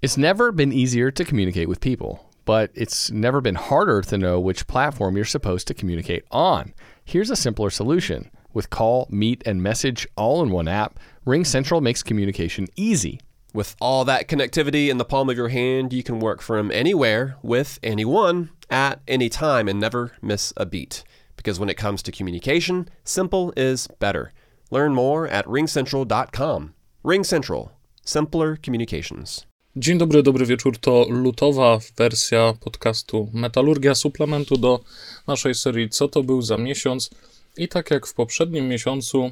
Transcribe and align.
It's 0.00 0.16
never 0.16 0.52
been 0.52 0.72
easier 0.72 1.10
to 1.10 1.24
communicate 1.24 1.68
with 1.68 1.80
people, 1.80 2.30
but 2.44 2.70
it's 2.72 3.10
never 3.10 3.40
been 3.40 3.56
harder 3.56 4.00
to 4.02 4.16
know 4.16 4.38
which 4.38 4.68
platform 4.68 5.16
you're 5.16 5.24
supposed 5.24 5.66
to 5.66 5.74
communicate 5.74 6.24
on. 6.30 6.72
Here's 7.04 7.30
a 7.30 7.34
simpler 7.34 7.68
solution. 7.68 8.30
With 8.52 8.70
call, 8.70 9.08
meet, 9.10 9.42
and 9.44 9.60
message 9.60 10.06
all 10.16 10.40
in 10.40 10.50
one 10.50 10.68
app, 10.68 11.00
RingCentral 11.26 11.82
makes 11.82 12.04
communication 12.04 12.68
easy. 12.76 13.18
With 13.52 13.74
all 13.80 14.04
that 14.04 14.28
connectivity 14.28 14.88
in 14.88 14.98
the 14.98 15.04
palm 15.04 15.28
of 15.30 15.36
your 15.36 15.48
hand, 15.48 15.92
you 15.92 16.04
can 16.04 16.20
work 16.20 16.42
from 16.42 16.70
anywhere 16.70 17.36
with 17.42 17.80
anyone 17.82 18.50
at 18.70 19.00
any 19.08 19.28
time 19.28 19.66
and 19.66 19.80
never 19.80 20.12
miss 20.22 20.52
a 20.56 20.64
beat. 20.64 21.02
Because 21.34 21.58
when 21.58 21.68
it 21.68 21.76
comes 21.76 22.04
to 22.04 22.12
communication, 22.12 22.88
simple 23.02 23.52
is 23.56 23.88
better. 23.98 24.32
Learn 24.70 24.94
more 24.94 25.26
at 25.26 25.44
ringcentral.com. 25.46 26.74
RingCentral, 27.04 27.70
Simpler 28.04 28.54
communications. 28.54 29.44
Dzień 29.80 29.98
dobry, 29.98 30.22
dobry 30.22 30.46
wieczór. 30.46 30.78
To 30.78 31.06
lutowa 31.08 31.78
wersja 31.96 32.54
podcastu 32.60 33.30
Metalurgia, 33.32 33.94
suplementu 33.94 34.56
do 34.56 34.80
naszej 35.26 35.54
serii 35.54 35.88
Co 35.88 36.08
to 36.08 36.22
był 36.22 36.42
za 36.42 36.56
miesiąc. 36.56 37.10
I 37.56 37.68
tak 37.68 37.90
jak 37.90 38.06
w 38.06 38.14
poprzednim 38.14 38.68
miesiącu, 38.68 39.30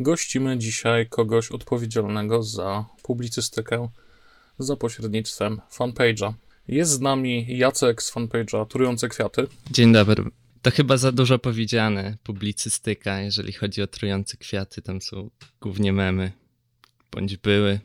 gościmy 0.00 0.58
dzisiaj 0.58 1.08
kogoś 1.08 1.50
odpowiedzialnego 1.50 2.42
za 2.42 2.84
publicystykę 3.02 3.88
za 4.58 4.76
pośrednictwem 4.76 5.60
fanpage'a. 5.78 6.32
Jest 6.68 6.92
z 6.92 7.00
nami 7.00 7.46
Jacek 7.48 8.02
z 8.02 8.14
fanpage'a 8.14 8.66
Trujące 8.66 9.08
Kwiaty. 9.08 9.46
Dzień 9.70 9.92
dobry. 9.92 10.24
To 10.62 10.70
chyba 10.70 10.96
za 10.96 11.12
dużo 11.12 11.38
powiedziane, 11.38 12.16
publicystyka, 12.22 13.20
jeżeli 13.20 13.52
chodzi 13.52 13.82
o 13.82 13.86
trujące 13.86 14.36
kwiaty, 14.36 14.82
tam 14.82 15.02
są 15.02 15.30
głównie 15.60 15.92
memy, 15.92 16.32
bądź 17.12 17.36
były. 17.36 17.80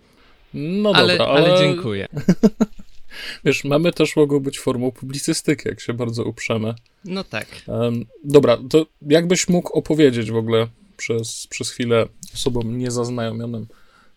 No 0.58 0.92
ale, 0.96 1.18
dobra, 1.18 1.34
ale... 1.34 1.54
ale 1.54 1.60
dziękuję. 1.60 2.08
Wiesz, 3.46 3.64
memy 3.64 3.94
też 3.94 4.16
mogą 4.16 4.40
być 4.40 4.60
formą 4.60 4.92
publicystyki, 4.92 5.70
jak 5.70 5.80
się 5.80 5.94
bardzo 5.94 6.24
uprzemy. 6.24 6.74
No 7.06 7.24
tak. 7.24 7.48
Um, 7.68 8.06
dobra, 8.24 8.58
to 8.70 8.86
jakbyś 9.02 9.50
mógł 9.50 9.74
opowiedzieć 9.74 10.32
w 10.32 10.36
ogóle 10.36 10.68
przez, 10.98 11.48
przez 11.48 11.70
chwilę 11.72 12.08
osobom 12.34 12.78
niezaznajomionym, 12.78 13.68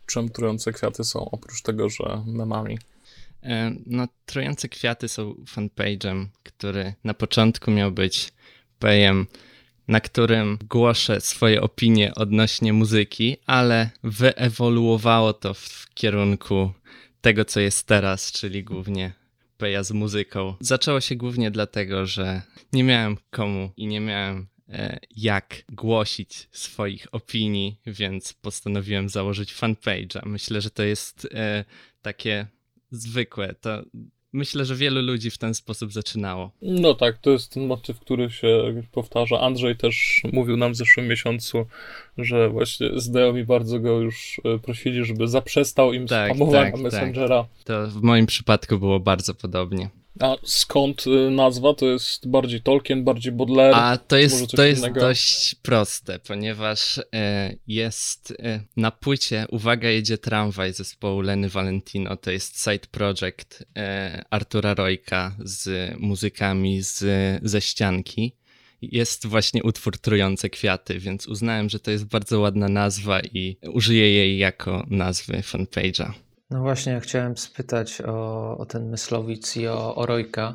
czym 0.07 0.29
trujące 0.29 0.73
kwiaty 0.73 1.05
są, 1.05 1.31
oprócz 1.31 1.63
tego, 1.63 1.89
że 1.89 2.23
memami? 2.27 2.79
E, 3.43 3.75
no, 3.87 4.09
trujące 4.27 4.69
kwiaty 4.69 5.09
są 5.09 5.35
fanpage'em, 5.55 6.27
który 6.43 6.95
na 7.05 7.15
początku 7.15 7.71
miał 7.71 7.93
być 7.93 8.33
pejem, 8.79 9.27
na 9.89 10.01
którym 10.01 10.59
głoszę 10.69 11.21
swoje 11.21 11.61
opinie 11.61 12.15
odnośnie 12.15 12.73
muzyki, 12.73 13.37
ale 13.47 13.91
wyewoluowało 14.03 15.33
to 15.33 15.55
w 15.55 15.87
kierunku 15.95 16.73
tego, 17.21 17.45
co 17.45 17.61
jest 17.61 17.87
teraz, 17.87 18.33
czyli 18.33 18.65
głównie 18.65 19.13
peja 19.57 19.83
z 19.83 19.93
muzyką. 19.93 20.55
Zaczęło 20.61 21.01
się 21.01 21.17
głównie 21.17 21.51
dlatego, 21.51 22.07
że 22.07 22.43
nie 22.73 22.85
miałem 22.85 23.17
komu 23.31 23.73
i 23.77 23.87
nie 23.87 24.01
miałem 24.01 24.47
e, 24.69 24.99
jak 25.17 25.63
głosić 25.69 26.49
swoich 26.53 27.07
opinii, 27.13 27.81
więc 27.87 28.33
postanowiłem 28.33 29.09
założyć 29.09 29.55
fanpage'a. 29.55 30.27
Myślę, 30.27 30.61
że 30.61 30.71
to 30.71 30.83
jest 30.83 31.29
e, 31.35 31.65
takie 32.03 32.47
zwykłe. 32.91 33.55
To 33.55 33.83
myślę, 34.33 34.65
że 34.65 34.77
wielu 34.77 35.03
ludzi 35.03 35.31
w 35.31 35.39
ten 35.39 35.55
sposób 35.55 35.93
zaczynało. 35.93 36.51
No 36.63 36.95
tak, 36.95 37.19
to 37.19 37.31
jest 37.31 37.53
ten 37.55 37.67
motyw, 37.67 38.01
który 38.01 38.31
się 38.31 38.83
powtarza. 38.93 39.41
Andrzej 39.41 39.77
też 39.77 40.23
mówił 40.33 40.57
nam 40.57 40.73
w 40.73 40.77
zeszłym 40.77 41.09
miesiącu, 41.09 41.67
że 42.19 42.49
właśnie 42.49 42.91
znajomi 42.97 43.45
bardzo 43.45 43.81
go 43.81 44.01
już 44.01 44.41
e, 44.45 44.59
prosili, 44.59 45.05
żeby 45.05 45.29
zaprzestał 45.29 45.93
im 45.93 46.07
tak, 46.07 46.31
spamowania 46.31 46.65
tak, 46.65 46.73
tak, 46.73 46.83
Messengera. 46.83 47.43
Tak. 47.43 47.65
To 47.65 47.87
w 47.87 48.03
moim 48.03 48.27
przypadku 48.27 48.79
było 48.79 49.01
bardzo 49.01 49.35
podobnie. 49.35 49.91
A 50.21 50.37
skąd 50.45 51.07
y, 51.07 51.31
nazwa? 51.31 51.75
To 51.75 51.87
jest 51.87 52.29
bardziej 52.29 52.63
Tolkien, 52.63 53.05
bardziej 53.05 53.33
Baudelaire? 53.33 53.77
A 53.77 53.97
to 53.99 54.17
jest, 54.17 54.51
to 54.51 54.65
jest 54.65 54.93
dość 54.93 55.55
proste, 55.55 56.19
ponieważ 56.19 57.01
e, 57.15 57.55
jest 57.67 58.35
e, 58.39 58.61
na 58.77 58.91
płycie 58.91 59.47
Uwaga, 59.51 59.89
jedzie 59.89 60.19
tramwaj 60.19 60.73
zespołu 60.73 61.21
Leny 61.21 61.49
Valentino. 61.49 62.17
To 62.17 62.31
jest 62.31 62.65
side 62.65 62.87
project 62.91 63.65
Artura 64.31 64.75
Rojka 64.75 65.37
z 65.39 65.95
muzykami 65.99 66.83
z, 66.83 67.05
ze 67.43 67.61
ścianki. 67.61 68.33
Jest 68.83 69.27
właśnie 69.27 69.63
utwór 69.63 69.99
Trujące 69.99 70.51
Kwiaty, 70.51 70.99
więc 70.99 71.27
uznałem, 71.27 71.69
że 71.69 71.81
to 71.81 71.91
jest 71.91 72.05
bardzo 72.05 72.41
ładna 72.41 72.69
nazwa 72.69 73.21
i 73.21 73.57
użyję 73.73 74.15
jej 74.15 74.39
jako 74.39 74.87
nazwy 74.91 75.33
fanpage'a. 75.33 76.13
No 76.51 76.61
właśnie, 76.61 76.93
ja 76.93 77.01
chciałem 77.01 77.37
spytać 77.37 78.01
o, 78.01 78.57
o 78.59 78.67
ten 78.67 78.91
myslowic 78.91 79.57
i 79.57 79.69
o, 79.69 79.95
o 79.95 80.07
Rojka. 80.07 80.55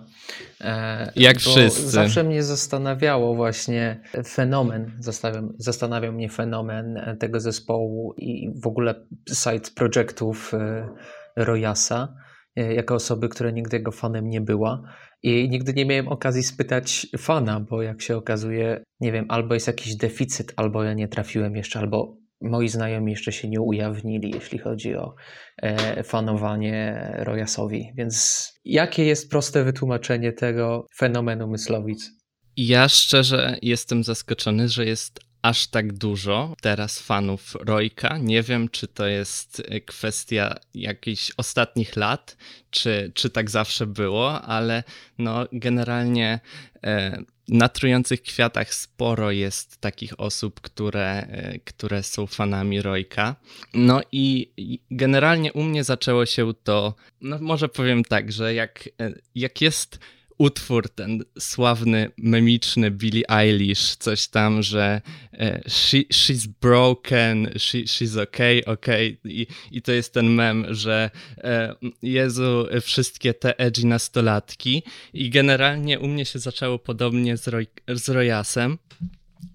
E, 0.62 1.12
Jak 1.16 1.38
wszyscy. 1.38 1.90
Zawsze 1.90 2.24
mnie 2.24 2.44
zastanawiało 2.44 3.36
właśnie 3.36 4.02
fenomen, 4.28 4.92
zastanawiał, 5.00 5.54
zastanawiał 5.58 6.14
mnie 6.14 6.30
fenomen 6.30 7.16
tego 7.20 7.40
zespołu 7.40 8.14
i 8.18 8.52
w 8.64 8.68
ogóle 8.68 8.96
side 9.34 9.70
projektów 9.76 10.54
e, 10.54 10.88
Rojasa, 11.36 12.16
e, 12.56 12.74
jako 12.74 12.96
osoby, 12.96 13.30
która 13.30 13.50
nigdy 13.52 13.78
jego 13.78 13.92
fanem 13.92 14.30
nie 14.30 14.42
była. 14.42 14.82
I 15.24 15.50
nigdy 15.50 15.74
nie 15.74 15.86
miałem 15.86 16.08
okazji 16.08 16.44
spytać 16.44 17.08
fana, 17.18 17.60
bo 17.60 17.82
jak 17.82 18.02
się 18.02 18.18
okazuje, 18.18 18.84
nie 19.00 19.12
wiem, 19.12 19.26
albo 19.30 19.54
jest 19.54 19.68
jakiś 19.68 19.96
deficyt, 19.96 20.54
albo 20.56 20.84
ja 20.84 20.94
nie 20.94 21.08
trafiłem 21.08 21.56
jeszcze, 21.56 21.80
albo 21.80 22.18
moi 22.42 22.70
znajomi 22.70 23.12
jeszcze 23.12 23.32
się 23.32 23.50
nie 23.50 23.62
ujawnili, 23.62 24.32
jeśli 24.32 24.60
chodzi 24.60 24.96
o 24.96 25.16
e, 25.58 26.04
fanowanie 26.04 27.12
Royasowi. 27.18 27.92
Więc 27.96 28.54
jakie 28.66 29.06
jest 29.06 29.30
proste 29.30 29.64
wytłumaczenie 29.64 30.34
tego 30.34 30.88
fenomenu 30.98 31.48
myslowic? 31.48 32.12
Ja 32.58 32.90
szczerze 32.90 33.58
jestem 33.62 34.04
zaskoczony, 34.04 34.70
że 34.70 34.86
jest 34.86 35.20
aż 35.42 35.68
tak 35.68 35.94
dużo 35.94 36.56
teraz 36.62 37.00
fanów 37.00 37.56
Rojka. 37.60 38.18
Nie 38.18 38.44
wiem, 38.44 38.70
czy 38.70 38.88
to 38.88 39.08
jest 39.08 39.64
kwestia 39.86 40.56
jakichś 40.74 41.32
ostatnich 41.38 41.96
lat, 41.96 42.38
czy, 42.70 43.12
czy 43.16 43.30
tak 43.30 43.50
zawsze 43.50 43.88
było, 43.88 44.42
ale 44.42 44.84
no 45.18 45.46
generalnie 45.52 46.40
e, 46.84 47.24
na 47.48 47.70
trujących 47.70 48.22
kwiatach 48.22 48.74
sporo 48.74 49.32
jest 49.32 49.78
takich 49.78 50.20
osób, 50.20 50.62
które, 50.62 51.22
e, 51.22 51.60
które 51.60 52.04
są 52.04 52.28
fanami 52.28 52.82
Rojka. 52.82 53.36
No 53.74 54.02
i 54.12 54.52
generalnie 54.92 55.54
u 55.54 55.64
mnie 55.64 55.84
zaczęło 55.84 56.26
się 56.26 56.54
to, 56.64 56.96
no 57.22 57.38
może 57.42 57.70
powiem 57.70 58.04
tak, 58.04 58.32
że 58.32 58.54
jak, 58.54 58.90
e, 59.02 59.14
jak 59.36 59.62
jest 59.62 60.00
utwór, 60.38 60.90
ten 60.90 61.24
sławny, 61.40 62.12
memiczny 62.18 62.92
Billie 62.92 63.32
Eilish, 63.32 63.96
coś 63.96 64.28
tam, 64.28 64.64
że 64.64 65.02
e, 65.34 65.62
she, 65.70 65.98
she's 65.98 66.48
broken, 66.62 67.50
she, 67.58 67.78
she's 67.78 68.22
okay, 68.24 68.66
okay. 68.66 69.18
I, 69.24 69.48
I 69.72 69.82
to 69.82 69.92
jest 69.92 70.14
ten 70.14 70.30
mem, 70.30 70.66
że 70.70 71.12
e, 71.38 71.76
Jezu, 72.02 72.66
wszystkie 72.82 73.34
te 73.34 73.60
edgy 73.60 73.88
nastolatki. 73.88 74.84
I 75.14 75.30
generalnie 75.30 76.00
u 76.00 76.08
mnie 76.08 76.26
się 76.26 76.40
zaczęło 76.40 76.80
podobnie 76.80 77.38
z, 77.38 77.48
Roy, 77.48 77.68
z 77.88 78.10
Royasem 78.10 78.78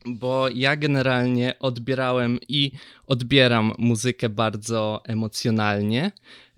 bo 0.07 0.49
ja 0.49 0.77
generalnie 0.77 1.59
odbierałem 1.59 2.39
i 2.49 2.73
odbieram 3.07 3.73
muzykę 3.79 4.29
bardzo 4.29 5.03
emocjonalnie, 5.05 6.13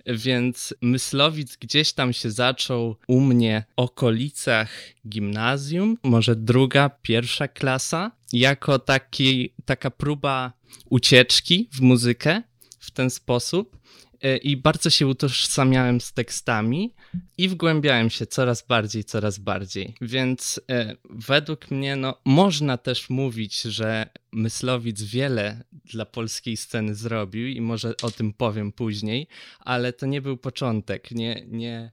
więc 0.06 0.74
Myslowic 0.82 1.56
gdzieś 1.56 1.92
tam 1.92 2.12
się 2.12 2.30
zaczął 2.30 2.96
u 3.06 3.20
mnie 3.20 3.64
w 3.68 3.72
okolicach 3.76 4.70
gimnazjum, 5.08 5.98
może 6.02 6.36
druga, 6.36 6.90
pierwsza 7.02 7.48
klasa, 7.48 8.10
jako 8.32 8.78
taki, 8.78 9.52
taka 9.64 9.90
próba 9.90 10.52
ucieczki 10.90 11.68
w 11.72 11.80
muzykę 11.80 12.42
w 12.78 12.90
ten 12.90 13.10
sposób. 13.10 13.81
E, 14.22 14.36
i 14.36 14.56
bardzo 14.56 14.90
się 14.90 15.06
utożsamiałem 15.06 16.00
z 16.00 16.12
tekstami 16.12 16.94
i 17.38 17.48
wgłębiałem 17.48 18.10
się 18.10 18.26
coraz 18.26 18.66
bardziej, 18.66 19.04
coraz 19.04 19.38
bardziej. 19.38 19.94
Więc 20.00 20.60
e, 20.70 20.96
według 21.10 21.70
mnie 21.70 21.96
no, 21.96 22.20
można 22.24 22.78
też 22.78 23.10
mówić, 23.10 23.62
że 23.62 24.10
Myslowic 24.32 25.02
wiele 25.02 25.64
dla 25.72 26.06
polskiej 26.06 26.56
sceny 26.56 26.94
zrobił 26.94 27.48
i 27.48 27.60
może 27.60 27.94
o 28.02 28.10
tym 28.10 28.32
powiem 28.32 28.72
później, 28.72 29.28
ale 29.60 29.92
to 29.92 30.06
nie 30.06 30.22
był 30.22 30.36
początek. 30.36 31.10
Nie, 31.10 31.44
nie, 31.48 31.92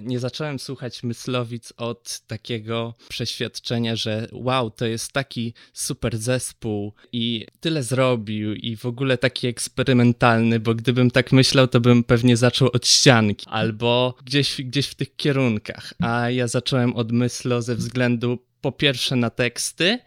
nie 0.00 0.18
zacząłem 0.18 0.58
słuchać 0.58 1.02
Myslowic 1.02 1.72
od 1.76 2.20
takiego 2.26 2.94
przeświadczenia, 3.08 3.96
że 3.96 4.28
wow, 4.32 4.70
to 4.70 4.86
jest 4.86 5.12
taki 5.12 5.54
super 5.72 6.18
zespół 6.18 6.92
i 7.12 7.46
tyle 7.60 7.82
zrobił 7.82 8.54
i 8.54 8.76
w 8.76 8.86
ogóle 8.86 9.18
taki 9.18 9.46
eksperymentalny, 9.46 10.60
bo 10.60 10.74
gdybym 10.74 11.10
tak 11.10 11.32
myślał, 11.32 11.68
to 11.68 11.80
bym 11.80 12.04
pewnie 12.04 12.36
zaczął 12.36 12.68
od 12.72 12.86
ścianki 12.86 13.46
albo 13.50 14.14
gdzieś, 14.24 14.62
gdzieś 14.62 14.86
w 14.86 14.94
tych 14.94 15.16
kierunkach, 15.16 15.94
a 16.00 16.30
ja 16.30 16.48
zacząłem 16.48 16.96
od 16.96 17.12
Myslo 17.12 17.62
ze 17.62 17.76
względu 17.76 18.38
po 18.60 18.72
pierwsze 18.72 19.16
na 19.16 19.30
teksty, 19.30 19.98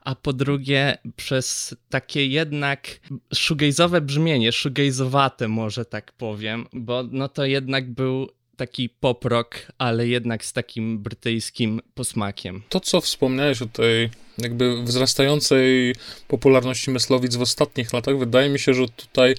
a 0.00 0.14
po 0.14 0.32
drugie 0.32 0.98
przez 1.16 1.74
takie 1.88 2.26
jednak 2.26 3.00
shoegaze'owe 3.34 4.00
brzmienie, 4.00 4.50
shoegaze'owate 4.50 5.48
może 5.48 5.84
tak 5.84 6.12
powiem, 6.12 6.66
bo 6.72 7.04
no 7.10 7.28
to 7.28 7.44
jednak 7.44 7.92
był 7.92 8.28
taki 8.56 8.88
pop 8.88 9.24
rock, 9.24 9.72
ale 9.78 10.08
jednak 10.08 10.44
z 10.44 10.52
takim 10.52 10.98
brytyjskim 10.98 11.80
posmakiem. 11.94 12.62
To, 12.68 12.80
co 12.80 13.00
wspomniałeś 13.00 13.62
o 13.62 13.66
tej 13.66 14.10
jakby 14.38 14.82
wzrastającej 14.82 15.94
popularności 16.28 16.90
Myslowic 16.90 17.36
w 17.36 17.42
ostatnich 17.42 17.92
latach, 17.92 18.18
wydaje 18.18 18.48
mi 18.48 18.58
się, 18.58 18.74
że 18.74 18.88
tutaj 18.88 19.34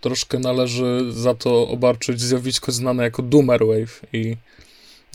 troszkę 0.00 0.38
należy 0.38 1.12
za 1.12 1.34
to 1.34 1.68
obarczyć 1.68 2.20
zjawisko 2.20 2.72
znane 2.72 3.02
jako 3.02 3.22
Doomer 3.22 3.66
Wave 3.66 4.00
i 4.12 4.36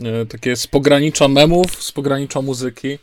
e, 0.03 0.25
takie 0.25 0.55
z 0.55 0.67
pogranicza 0.67 1.27
memów, 1.27 1.83
z 1.83 1.91
pogranicza 1.91 2.41
muzyki 2.41 2.99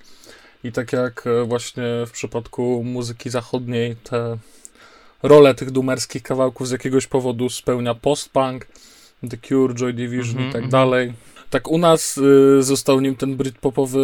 i 0.65 0.73
tak 0.73 0.93
jak 0.93 1.27
e, 1.27 1.45
właśnie 1.45 1.83
w 2.07 2.11
przypadku 2.11 2.85
muzyki 2.85 3.31
zachodniej 3.31 3.97
te 3.97 4.39
role 5.23 5.55
tych 5.55 5.71
dumerskich 5.71 6.23
kawałków 6.23 6.69
z 6.69 6.71
jakiegoś 6.71 7.07
powodu 7.07 7.49
spełnia 7.49 7.95
post-punk, 7.95 8.67
The 9.31 9.37
Cure, 9.49 9.75
Joy 9.75 9.93
Division 9.93 10.37
Mhm, 10.37 10.49
i 10.49 10.53
tak 10.53 10.65
mhm. 10.65 10.71
dalej. 10.71 11.13
Tak 11.51 11.69
u 11.69 11.79
nas 11.79 12.19
y, 12.19 12.63
został 12.63 13.01
nim 13.01 13.17
ten 13.17 13.37
britpopowy 13.37 14.01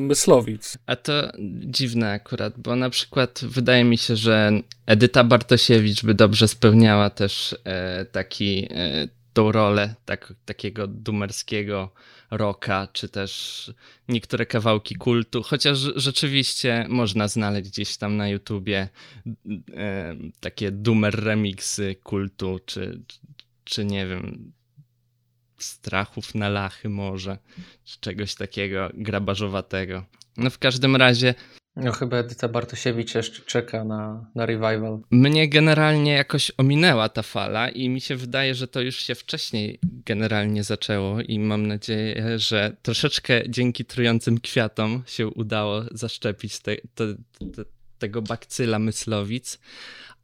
Myslowic. 0.00 0.78
A 0.86 0.96
to 0.96 1.32
dziwne 1.64 2.12
akurat, 2.12 2.54
bo 2.58 2.76
na 2.76 2.90
przykład 2.90 3.40
wydaje 3.44 3.84
mi 3.84 3.98
się, 3.98 4.16
że 4.16 4.50
Edyta 4.86 5.24
Bartosiewicz 5.24 6.04
by 6.04 6.14
dobrze 6.14 6.48
spełniała 6.48 7.10
też 7.10 7.56
e, 7.64 8.04
taki, 8.04 8.68
e, 8.70 9.08
tą 9.32 9.52
rolę 9.52 9.94
tak, 10.04 10.34
takiego 10.44 10.86
dumerskiego 10.86 11.90
rocka, 12.30 12.88
czy 12.92 13.08
też 13.08 13.72
niektóre 14.08 14.46
kawałki 14.46 14.94
kultu, 14.94 15.42
chociaż 15.42 15.78
rzeczywiście 15.96 16.86
można 16.88 17.28
znaleźć 17.28 17.70
gdzieś 17.70 17.96
tam 17.96 18.16
na 18.16 18.28
YouTubie 18.28 18.88
e, 19.76 20.16
takie 20.40 20.70
dumer 20.70 21.24
remixy 21.24 21.94
kultu, 22.02 22.60
czy, 22.66 23.00
czy 23.64 23.84
nie 23.84 24.06
wiem, 24.06 24.52
strachów 25.64 26.34
na 26.34 26.48
lachy 26.48 26.88
może, 26.88 27.38
czy 27.84 28.00
czegoś 28.00 28.34
takiego 28.34 28.90
grabarzowatego. 28.94 30.04
No 30.36 30.50
w 30.50 30.58
każdym 30.58 30.96
razie 30.96 31.34
No 31.76 31.92
chyba 31.92 32.16
Edyta 32.16 32.48
Bartosiewicz 32.48 33.14
jeszcze 33.14 33.42
czeka 33.42 33.84
na, 33.84 34.30
na 34.34 34.46
revival. 34.46 35.00
mnie 35.10 35.48
generalnie 35.48 36.12
jakoś 36.12 36.52
ominęła 36.58 37.08
ta 37.08 37.22
fala 37.22 37.68
i 37.68 37.88
mi 37.88 38.00
się 38.00 38.16
wydaje, 38.16 38.54
że 38.54 38.68
to 38.68 38.80
już 38.80 38.96
się 38.96 39.14
wcześniej 39.14 39.78
generalnie 39.82 40.64
zaczęło 40.64 41.20
i 41.20 41.38
mam 41.38 41.66
nadzieję, 41.66 42.38
że 42.38 42.76
troszeczkę 42.82 43.42
dzięki 43.48 43.84
trującym 43.84 44.40
kwiatom 44.40 45.02
się 45.06 45.28
udało 45.28 45.82
zaszczepić 45.90 46.60
te, 46.60 46.76
te, 46.94 47.06
te, 47.56 47.64
tego 47.98 48.22
bakcyla 48.22 48.78
myslowic, 48.78 49.58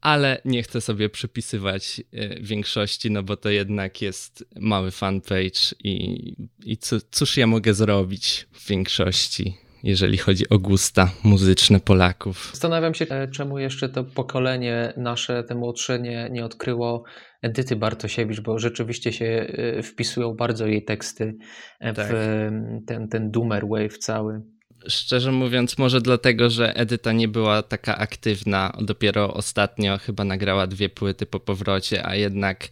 ale 0.00 0.40
nie 0.44 0.62
chcę 0.62 0.80
sobie 0.80 1.08
przypisywać 1.08 2.00
e, 2.12 2.40
większości, 2.40 3.10
no 3.10 3.22
bo 3.22 3.36
to 3.36 3.50
jednak 3.50 4.02
jest 4.02 4.44
mały 4.60 4.90
fanpage 4.90 5.74
i, 5.84 6.34
i 6.64 6.78
cóż 7.10 7.36
ja 7.36 7.46
mogę 7.46 7.74
zrobić 7.74 8.46
w 8.52 8.68
większości, 8.68 9.54
jeżeli 9.82 10.18
chodzi 10.18 10.48
o 10.48 10.58
gusta 10.58 11.10
muzyczne 11.24 11.80
Polaków. 11.80 12.50
Zastanawiam 12.52 12.94
się, 12.94 13.06
e, 13.08 13.28
czemu 13.28 13.58
jeszcze 13.58 13.88
to 13.88 14.04
pokolenie 14.04 14.92
nasze, 14.96 15.44
te 15.44 15.54
młodsze, 15.54 16.00
nie, 16.00 16.28
nie 16.32 16.44
odkryło 16.44 17.04
Edyty 17.42 17.76
Bartosiewicz, 17.76 18.40
bo 18.40 18.58
rzeczywiście 18.58 19.12
się 19.12 19.26
e, 19.26 19.82
wpisują 19.82 20.34
bardzo 20.34 20.66
jej 20.66 20.84
teksty 20.84 21.36
w 21.80 21.96
Tak. 21.96 22.10
e, 22.10 22.50
ten, 22.86 23.08
ten 23.08 23.30
doomer 23.30 23.64
wave 23.68 23.98
cały. 23.98 24.40
Szczerze 24.86 25.32
mówiąc, 25.32 25.78
może 25.78 26.00
dlatego, 26.00 26.50
że 26.50 26.76
Edyta 26.76 27.12
nie 27.12 27.28
była 27.28 27.62
taka 27.62 27.98
aktywna. 27.98 28.72
Dopiero 28.80 29.34
ostatnio 29.34 29.98
chyba 29.98 30.24
nagrała 30.24 30.66
dwie 30.66 30.88
płyty 30.88 31.26
po 31.26 31.40
powrocie, 31.40 32.06
a 32.06 32.14
jednak 32.14 32.68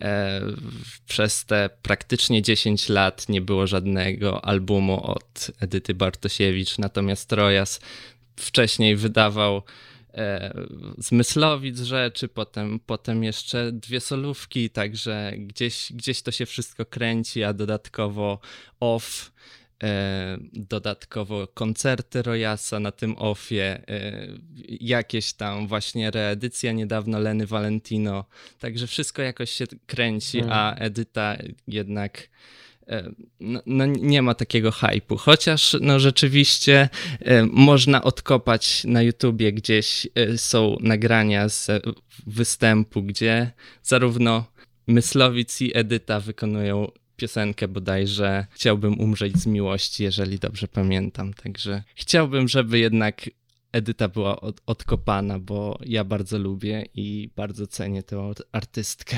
e, 0.00 0.40
przez 1.08 1.44
te 1.44 1.70
praktycznie 1.82 2.42
10 2.42 2.88
lat 2.88 3.28
nie 3.28 3.40
było 3.40 3.66
żadnego 3.66 4.44
albumu 4.44 5.06
od 5.06 5.50
Edyty 5.60 5.94
Bartosiewicz. 5.94 6.78
Natomiast 6.78 7.32
Rojas 7.32 7.80
wcześniej 8.36 8.96
wydawał 8.96 9.62
e, 10.14 10.54
rzeczy, 11.82 12.28
potem, 12.28 12.80
potem 12.86 13.24
jeszcze 13.24 13.72
dwie 13.72 14.00
solówki, 14.00 14.70
także 14.70 15.32
gdzieś, 15.36 15.92
gdzieś 15.92 16.22
to 16.22 16.30
się 16.30 16.46
wszystko 16.46 16.86
kręci, 16.86 17.44
a 17.44 17.52
dodatkowo 17.52 18.38
off 18.80 19.32
dodatkowo 20.52 21.46
koncerty 21.54 22.22
Rojasa 22.22 22.80
na 22.80 22.92
tym 22.92 23.14
offie, 23.18 23.82
e, 23.88 24.26
jakieś 24.80 25.32
tam 25.32 25.66
właśnie 25.68 26.10
reedycja 26.10 26.72
niedawno 26.72 27.18
Leny 27.18 27.46
Valentino, 27.46 28.24
także 28.58 28.86
wszystko 28.86 29.22
jakoś 29.22 29.50
się 29.50 29.64
kręci, 29.86 30.38
Mm. 30.38 30.52
a 30.52 30.74
Edyta 30.74 31.36
jednak 31.68 32.28
e, 32.88 33.10
no, 33.40 33.62
no 33.66 33.86
nie 33.86 34.22
ma 34.22 34.34
takiego 34.34 34.70
hypu, 34.72 35.16
chociaż 35.16 35.76
no 35.80 36.00
rzeczywiście 36.00 36.88
e, 37.20 37.42
można 37.42 38.02
odkopać 38.02 38.84
na 38.84 39.02
YouTubie 39.02 39.52
gdzieś 39.52 40.06
e, 40.14 40.38
są 40.38 40.76
nagrania 40.80 41.48
z 41.48 41.70
e, 41.70 41.80
występu, 42.26 43.02
gdzie 43.02 43.50
zarówno 43.82 44.44
Myslowic 44.86 45.60
i 45.60 45.76
Edyta 45.76 46.20
wykonują 46.20 46.88
piosenkę 47.20 47.68
bodajże 47.68 48.46
Chciałbym 48.50 49.00
umrzeć 49.00 49.36
z 49.36 49.46
miłości, 49.46 50.02
jeżeli 50.02 50.38
dobrze 50.38 50.68
pamiętam. 50.68 51.34
Także 51.34 51.82
chciałbym, 51.94 52.48
żeby 52.48 52.78
jednak 52.78 53.30
Edyta 53.72 54.08
była 54.08 54.40
od, 54.40 54.60
odkopana, 54.66 55.38
bo 55.38 55.78
ja 55.86 56.04
bardzo 56.04 56.38
lubię 56.38 56.86
i 56.94 57.30
bardzo 57.36 57.66
cenię 57.66 58.02
tę 58.02 58.32
artystkę 58.52 59.16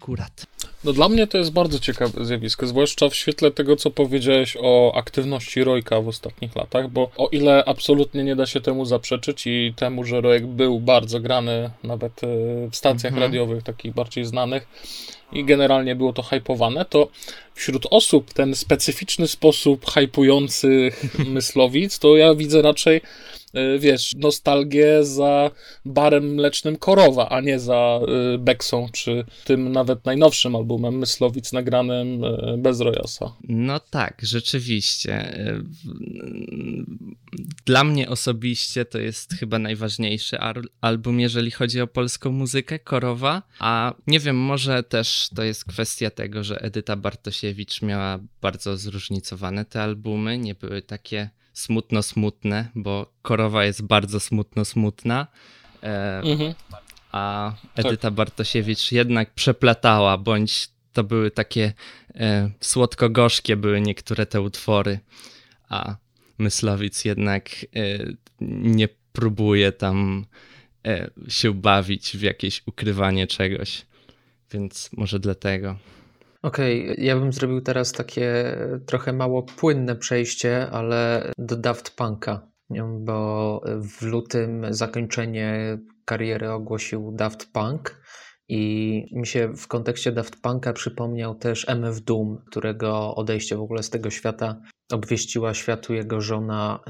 akurat. 0.00 0.46
No 0.84 0.92
dla 0.92 1.08
mnie 1.08 1.26
to 1.26 1.38
jest 1.38 1.52
bardzo 1.52 1.78
ciekawe 1.78 2.24
zjawisko, 2.24 2.66
zwłaszcza 2.66 3.08
w 3.08 3.14
świetle 3.14 3.50
tego, 3.50 3.76
co 3.76 3.90
powiedziałeś 3.90 4.56
o 4.60 4.92
aktywności 4.94 5.64
Rojka 5.64 6.00
w 6.00 6.08
ostatnich 6.08 6.56
latach, 6.56 6.90
bo 6.90 7.10
o 7.16 7.28
ile 7.28 7.64
absolutnie 7.66 8.24
nie 8.24 8.36
da 8.36 8.46
się 8.46 8.60
temu 8.60 8.84
zaprzeczyć 8.84 9.46
i 9.46 9.74
temu, 9.76 10.04
że 10.04 10.20
Rojek 10.20 10.46
był 10.46 10.80
bardzo 10.80 11.20
grany 11.20 11.70
nawet 11.82 12.24
e, 12.24 12.26
w 12.70 12.76
stacjach 12.76 13.12
Mhm. 13.12 13.22
radiowych, 13.22 13.62
takich 13.62 13.94
bardziej 13.94 14.24
znanych 14.24 14.68
i 15.32 15.44
generalnie 15.44 15.96
było 15.96 16.12
to 16.12 16.22
hypowane, 16.22 16.84
to 16.84 17.08
wśród 17.54 17.86
osób 17.90 18.32
ten 18.32 18.54
specyficzny 18.54 19.28
sposób 19.28 19.90
hypujących 19.90 21.02
myslowic, 21.34 21.98
to 21.98 22.16
ja 22.16 22.34
widzę 22.34 22.62
raczej 22.62 23.00
wiesz, 23.78 24.12
nostalgię 24.16 25.04
za 25.04 25.50
barem 25.84 26.34
mlecznym 26.34 26.76
Korowa, 26.76 27.28
a 27.28 27.40
nie 27.40 27.58
za 27.58 28.00
y, 28.34 28.38
Beksą, 28.38 28.88
czy 28.92 29.24
tym 29.44 29.72
nawet 29.72 30.04
najnowszym 30.04 30.56
albumem 30.56 30.98
Myslowic 30.98 31.52
nagranym 31.52 32.24
y, 32.24 32.58
bez 32.58 32.80
Rojasa. 32.80 33.32
No 33.48 33.80
tak, 33.80 34.20
rzeczywiście. 34.22 35.38
Dla 37.64 37.84
mnie 37.84 38.08
osobiście 38.08 38.84
to 38.84 38.98
jest 38.98 39.34
chyba 39.34 39.58
najważniejszy 39.58 40.38
album, 40.80 41.20
jeżeli 41.20 41.50
chodzi 41.50 41.80
o 41.80 41.86
polską 41.86 42.32
muzykę, 42.32 42.78
Korowa. 42.78 43.42
A 43.58 43.94
nie 44.06 44.20
wiem, 44.20 44.36
może 44.36 44.82
też 44.82 45.28
to 45.36 45.42
jest 45.42 45.64
kwestia 45.64 46.10
tego, 46.10 46.44
że 46.44 46.60
Edyta 46.60 46.96
Bartosiewicz 46.96 47.82
miała 47.82 48.18
bardzo 48.42 48.76
zróżnicowane 48.76 49.64
te 49.64 49.82
albumy, 49.82 50.38
nie 50.38 50.54
były 50.54 50.82
takie 50.82 51.30
smutno-smutne, 51.54 52.68
bo 52.74 53.12
Korowa 53.22 53.64
jest 53.64 53.82
bardzo 53.82 54.20
smutno-smutna. 54.20 55.26
E, 55.82 56.20
Mhm. 56.20 56.54
a 57.12 57.52
Edyta 57.76 58.10
Bartosiewicz 58.10 58.92
jednak 58.92 59.34
przeplatała, 59.34 60.18
bądź 60.18 60.68
to 60.92 61.04
były 61.04 61.30
takie 61.30 61.72
e, 62.14 62.50
słodko-gorzkie 62.60 63.56
były 63.56 63.80
niektóre 63.80 64.26
te 64.26 64.40
utwory, 64.40 64.98
a 65.68 65.96
Myslowic 66.38 67.04
jednak 67.04 67.50
e, 67.50 67.58
nie 68.40 68.88
próbuje 69.12 69.72
tam 69.72 70.26
się 71.28 71.54
bawić 71.54 72.16
w 72.16 72.20
jakieś 72.22 72.62
ukrywanie 72.66 73.26
czegoś, 73.26 73.86
więc 74.52 74.90
może 74.92 75.20
dlatego. 75.20 75.76
Okej, 76.44 76.94
ja 76.98 77.16
bym 77.16 77.32
zrobił 77.32 77.60
teraz 77.60 77.92
takie 77.92 78.56
trochę 78.86 79.12
mało 79.12 79.42
płynne 79.42 79.96
przejście, 79.96 80.70
ale 80.70 81.30
do 81.38 81.56
Daft 81.56 81.96
Punka, 81.96 82.48
bo 83.00 83.60
w 83.98 84.02
lutym 84.02 84.66
zakończenie 84.70 85.78
kariery 86.04 86.50
ogłosił 86.50 87.12
Daft 87.12 87.52
Punk 87.52 88.00
i 88.48 89.04
mi 89.12 89.26
się 89.26 89.52
w 89.56 89.68
kontekście 89.68 90.12
Daft 90.12 90.42
Punka 90.42 90.72
przypomniał 90.72 91.34
też 91.34 91.68
MF 91.68 92.00
Doom, 92.00 92.38
którego 92.46 93.14
odejście 93.14 93.56
w 93.56 93.62
ogóle 93.62 93.82
z 93.82 93.90
tego 93.90 94.10
świata 94.10 94.60
obwieściła 94.92 95.54
światu 95.54 95.94
jego 95.94 96.20
żona 96.20 96.80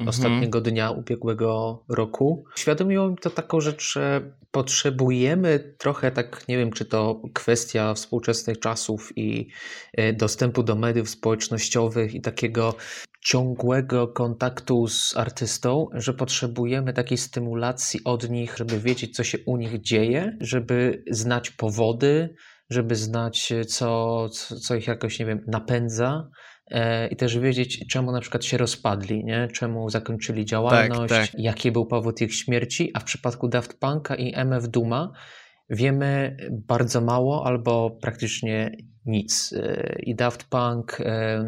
e, 0.00 0.08
ostatniego 0.08 0.60
dnia 0.60 0.90
ubiegłego 0.90 1.84
roku. 1.88 2.44
Uświadomiło 2.56 3.08
mi 3.10 3.16
to 3.16 3.30
taką 3.30 3.60
rzecz, 3.60 3.92
że 3.92 4.32
potrzebujemy 4.50 5.74
trochę 5.78 6.10
tak, 6.10 6.48
nie 6.48 6.56
wiem, 6.56 6.72
czy 6.72 6.84
to 6.84 7.22
kwestia 7.34 7.94
współczesnych 7.94 8.60
czasów 8.60 9.12
i 9.16 9.48
e, 9.92 10.12
dostępu 10.12 10.62
do 10.62 10.74
mediów 10.74 11.10
społecznościowych 11.10 12.14
i 12.14 12.20
takiego 12.20 12.74
ciągłego 13.20 14.08
kontaktu 14.08 14.88
z 14.88 15.16
artystą, 15.16 15.88
że 15.92 16.14
potrzebujemy 16.14 16.92
takiej 16.92 17.18
stymulacji 17.18 18.00
od 18.04 18.30
nich, 18.30 18.56
żeby 18.56 18.80
wiedzieć, 18.80 19.16
co 19.16 19.24
się 19.24 19.38
u 19.46 19.56
nich 19.56 19.80
dzieje, 19.80 20.36
żeby 20.40 21.04
znać 21.10 21.50
powody, 21.50 22.34
żeby 22.70 22.96
znać, 22.96 23.52
co, 23.68 24.28
co 24.62 24.74
ich 24.74 24.86
jakoś, 24.86 25.18
nie 25.18 25.26
wiem, 25.26 25.44
napędza. 25.46 26.30
E, 26.70 27.08
I 27.08 27.16
też 27.16 27.38
wiedzieć, 27.38 27.86
czemu 27.90 28.12
na 28.12 28.20
przykład 28.20 28.44
się 28.44 28.58
rozpadli, 28.58 29.24
nie? 29.24 29.48
czemu 29.48 29.90
zakończyli 29.90 30.44
działalność, 30.44 31.14
tak, 31.14 31.30
tak. 31.30 31.40
jaki 31.40 31.72
był 31.72 31.86
powód 31.86 32.20
ich 32.20 32.34
śmierci. 32.34 32.90
A 32.94 33.00
w 33.00 33.04
przypadku 33.04 33.48
Daft 33.48 33.80
Punka 33.80 34.14
i 34.14 34.32
MF 34.34 34.68
Duma 34.68 35.12
wiemy 35.70 36.36
bardzo 36.50 37.00
mało 37.00 37.46
albo 37.46 37.90
praktycznie 37.90 38.76
nic. 39.06 39.52
E, 39.52 39.96
I 40.02 40.14
Daft 40.14 40.44
Punk, 40.44 41.00
e, 41.00 41.44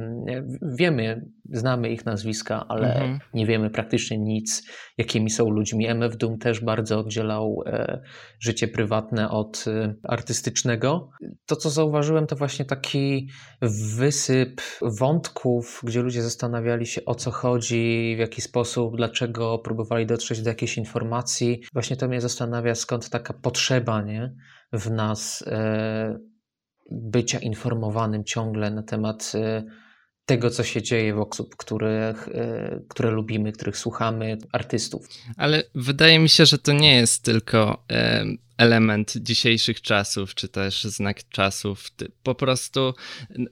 wiemy, 0.62 1.26
znamy 1.52 1.90
ich 1.90 2.04
nazwiska, 2.06 2.64
ale 2.68 2.94
mhm. 2.94 3.18
nie 3.34 3.46
wiemy 3.46 3.70
praktycznie 3.70 4.18
nic, 4.18 4.70
jakimi 4.98 5.30
są 5.30 5.50
ludźmi. 5.50 5.86
MF 5.86 6.16
Doom 6.16 6.38
też 6.38 6.60
bardzo 6.60 6.98
oddzielał 6.98 7.62
e, 7.66 8.02
życie 8.40 8.68
prywatne 8.68 9.30
od 9.30 9.64
artystycznego. 10.02 11.10
To, 11.46 11.56
co 11.56 11.70
zauważyłem, 11.70 12.26
to 12.26 12.36
właśnie 12.36 12.64
taki 12.64 13.28
wysyp 13.96 14.60
wątków, 14.82 15.80
gdzie 15.84 16.02
ludzie 16.02 16.22
zastanawiali 16.22 16.86
się, 16.86 17.04
o 17.04 17.14
co 17.14 17.30
chodzi, 17.30 18.14
w 18.16 18.18
jaki 18.18 18.40
sposób, 18.40 18.96
dlaczego 18.96 19.58
próbowali 19.58 20.06
dotrzeć 20.06 20.42
do 20.42 20.50
jakiejś 20.50 20.78
informacji. 20.78 21.62
Właśnie 21.72 21.96
to 21.96 22.08
mnie 22.08 22.20
zastanawia, 22.20 22.74
skąd 22.74 23.10
taka 23.10 23.34
potrzeba 23.34 24.02
nie? 24.02 24.34
w 24.72 24.90
nas 24.90 25.44
bycia 26.90 27.38
informowanym 27.38 28.24
ciągle 28.24 28.70
na 28.70 28.82
temat 28.82 29.32
e, 29.34 29.64
tego, 30.24 30.50
co 30.50 30.64
się 30.64 30.82
dzieje 30.82 31.14
w 31.14 31.20
osób, 31.20 31.56
których, 31.56 32.28
e, 32.28 32.80
które 32.88 33.10
lubimy, 33.10 33.52
których 33.52 33.76
słuchamy, 33.76 34.38
artystów. 34.52 35.08
Ale 35.36 35.62
wydaje 35.74 36.18
mi 36.18 36.28
się, 36.28 36.46
że 36.46 36.58
to 36.58 36.72
nie 36.72 36.96
jest 36.96 37.24
tylko 37.24 37.84
element 38.58 39.14
dzisiejszych 39.16 39.82
czasów, 39.82 40.34
czy 40.34 40.48
też 40.48 40.84
znak 40.84 41.28
czasów. 41.28 41.90
Po 42.22 42.34
prostu, 42.34 42.94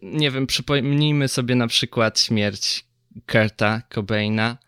nie 0.02 0.30
wiem, 0.30 0.46
przypomnijmy 0.46 1.28
sobie 1.28 1.54
na 1.54 1.66
przykład 1.66 2.20
śmierć 2.20 2.84
Kurta 3.32 3.82
Cobaina 3.94 4.58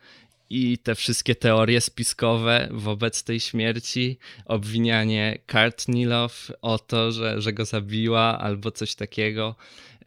i 0.51 0.79
te 0.79 0.95
wszystkie 0.95 1.35
teorie 1.35 1.81
spiskowe 1.81 2.69
wobec 2.71 3.25
tej 3.25 3.41
śmierci, 3.41 4.19
obwinianie 4.45 5.39
Love 6.07 6.35
o 6.63 6.79
to, 6.79 7.13
że, 7.13 7.41
że 7.41 7.53
go 7.53 7.65
zabiła 7.65 8.39
albo 8.39 8.71
coś 8.71 8.95
takiego. 8.95 9.55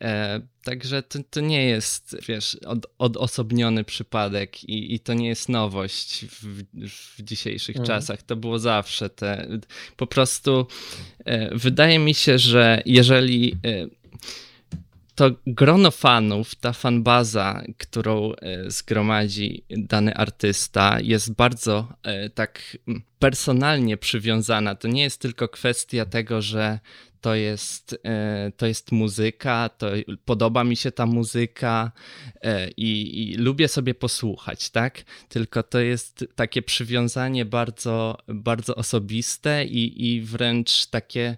E, 0.01 0.41
także 0.63 1.03
to, 1.03 1.19
to 1.29 1.41
nie 1.41 1.65
jest, 1.65 2.17
wiesz, 2.27 2.57
od, 2.65 2.88
odosobniony 2.98 3.83
przypadek 3.83 4.63
i, 4.63 4.95
i 4.95 5.00
to 5.00 5.13
nie 5.13 5.27
jest 5.27 5.50
nowość 5.50 6.25
w, 6.25 6.63
w 7.17 7.21
dzisiejszych 7.24 7.75
mm. 7.75 7.88
czasach. 7.88 8.24
To 8.24 8.36
było 8.36 8.60
zawsze. 8.60 9.10
Te, 9.10 9.48
po 9.98 10.07
prostu 10.07 10.67
e, 11.25 11.57
wydaje 11.57 12.00
mi 12.00 12.13
się, 12.13 12.38
że 12.38 12.81
jeżeli 12.86 13.55
e, 13.65 13.88
to 15.15 15.32
grono 15.48 15.91
fanów, 15.91 16.56
ta 16.56 16.74
fanbaza, 16.74 17.63
którą 17.77 18.34
e, 18.34 18.72
zgromadzi 18.72 19.63
dany 19.70 20.15
artysta, 20.15 21.00
jest 21.00 21.34
bardzo 21.34 21.94
e, 22.03 22.30
tak 22.30 22.77
personalnie 23.20 23.98
przywiązana. 23.98 24.75
To 24.75 24.88
nie 24.88 25.03
jest 25.03 25.22
tylko 25.22 25.48
kwestia 25.48 26.06
tego, 26.06 26.41
że 26.41 26.80
to 27.22 27.36
jest, 27.36 28.00
e, 28.04 28.51
to 28.58 28.68
jest 28.68 28.92
muzyka, 28.92 29.70
to 29.70 29.88
podoba 30.25 30.63
mi 30.63 30.75
się 30.75 30.92
ta 30.92 31.06
muzyka 31.06 31.92
i, 32.78 33.22
i, 33.22 33.36
lubię 33.36 33.68
sobie 33.68 33.94
posłuchać, 33.94 34.70
tak? 34.70 35.04
Tylko 35.30 35.63
to 35.63 35.80
jest 35.80 36.25
takie 36.36 36.62
przywiązanie 36.62 37.46
bardzo, 37.46 38.18
bardzo 38.28 38.75
osobiste 38.75 39.66
i, 39.66 40.13
i 40.13 40.22
wręcz 40.22 40.86
takie 40.86 41.38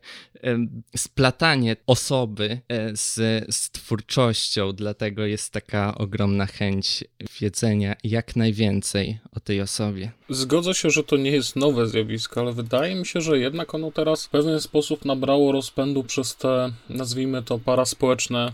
splatanie 0.98 1.76
osoby 1.88 2.62
e, 2.68 2.96
z, 2.96 3.16
z 3.56 3.72
twórczością, 3.72 4.74
dlatego 4.74 5.26
jest 5.26 5.54
taka 5.54 5.96
ogromna 5.96 6.46
chęć 6.46 7.04
wiedzenia 7.42 7.96
jak 8.04 8.36
najwięcej 8.36 9.20
o 9.32 9.40
tej 9.40 9.62
osobie. 9.62 10.12
Zgodzę 10.30 10.74
się, 10.74 10.90
że 10.90 11.04
to 11.04 11.18
nie 11.18 11.32
jest 11.32 11.56
nowe 11.56 11.88
zjawisko, 11.88 12.42
ale 12.42 12.54
wydaje 12.54 12.96
mi 12.96 13.06
się, 13.06 13.22
że 13.22 13.40
jednak 13.40 13.76
ono 13.76 13.92
teraz 13.92 14.26
w 14.26 14.30
pewien 14.30 14.62
sposób 14.62 15.06
nabrało 15.06 15.52
rozpędu 15.74 16.04
przez 16.04 16.36
te, 16.36 16.72
nazwijmy 16.90 17.44
to, 17.44 17.60
paraspołeczne 17.60 18.52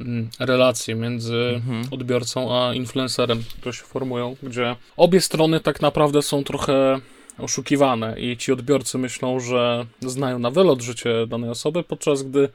mm, 0.00 0.28
relacje 0.38 0.94
między 0.94 1.52
mhm. 1.54 1.84
odbiorcą 1.90 2.58
a 2.58 2.74
influencerem, 2.74 3.42
które 3.60 3.72
się 3.72 3.82
formują, 3.82 4.36
gdzie 4.42 4.76
obie 4.96 5.20
strony 5.20 5.60
tak 5.60 5.80
naprawdę 5.82 6.22
są 6.22 6.44
trochę 6.44 7.00
oszukiwane 7.38 8.20
i 8.20 8.36
ci 8.36 8.52
odbiorcy 8.52 8.98
myślą, 8.98 9.40
że 9.40 9.86
znają 10.00 10.38
na 10.38 10.50
wylot 10.50 10.82
życie 10.82 11.26
danej 11.26 11.50
osoby, 11.50 11.82
podczas 11.82 12.22
gdy 12.22 12.48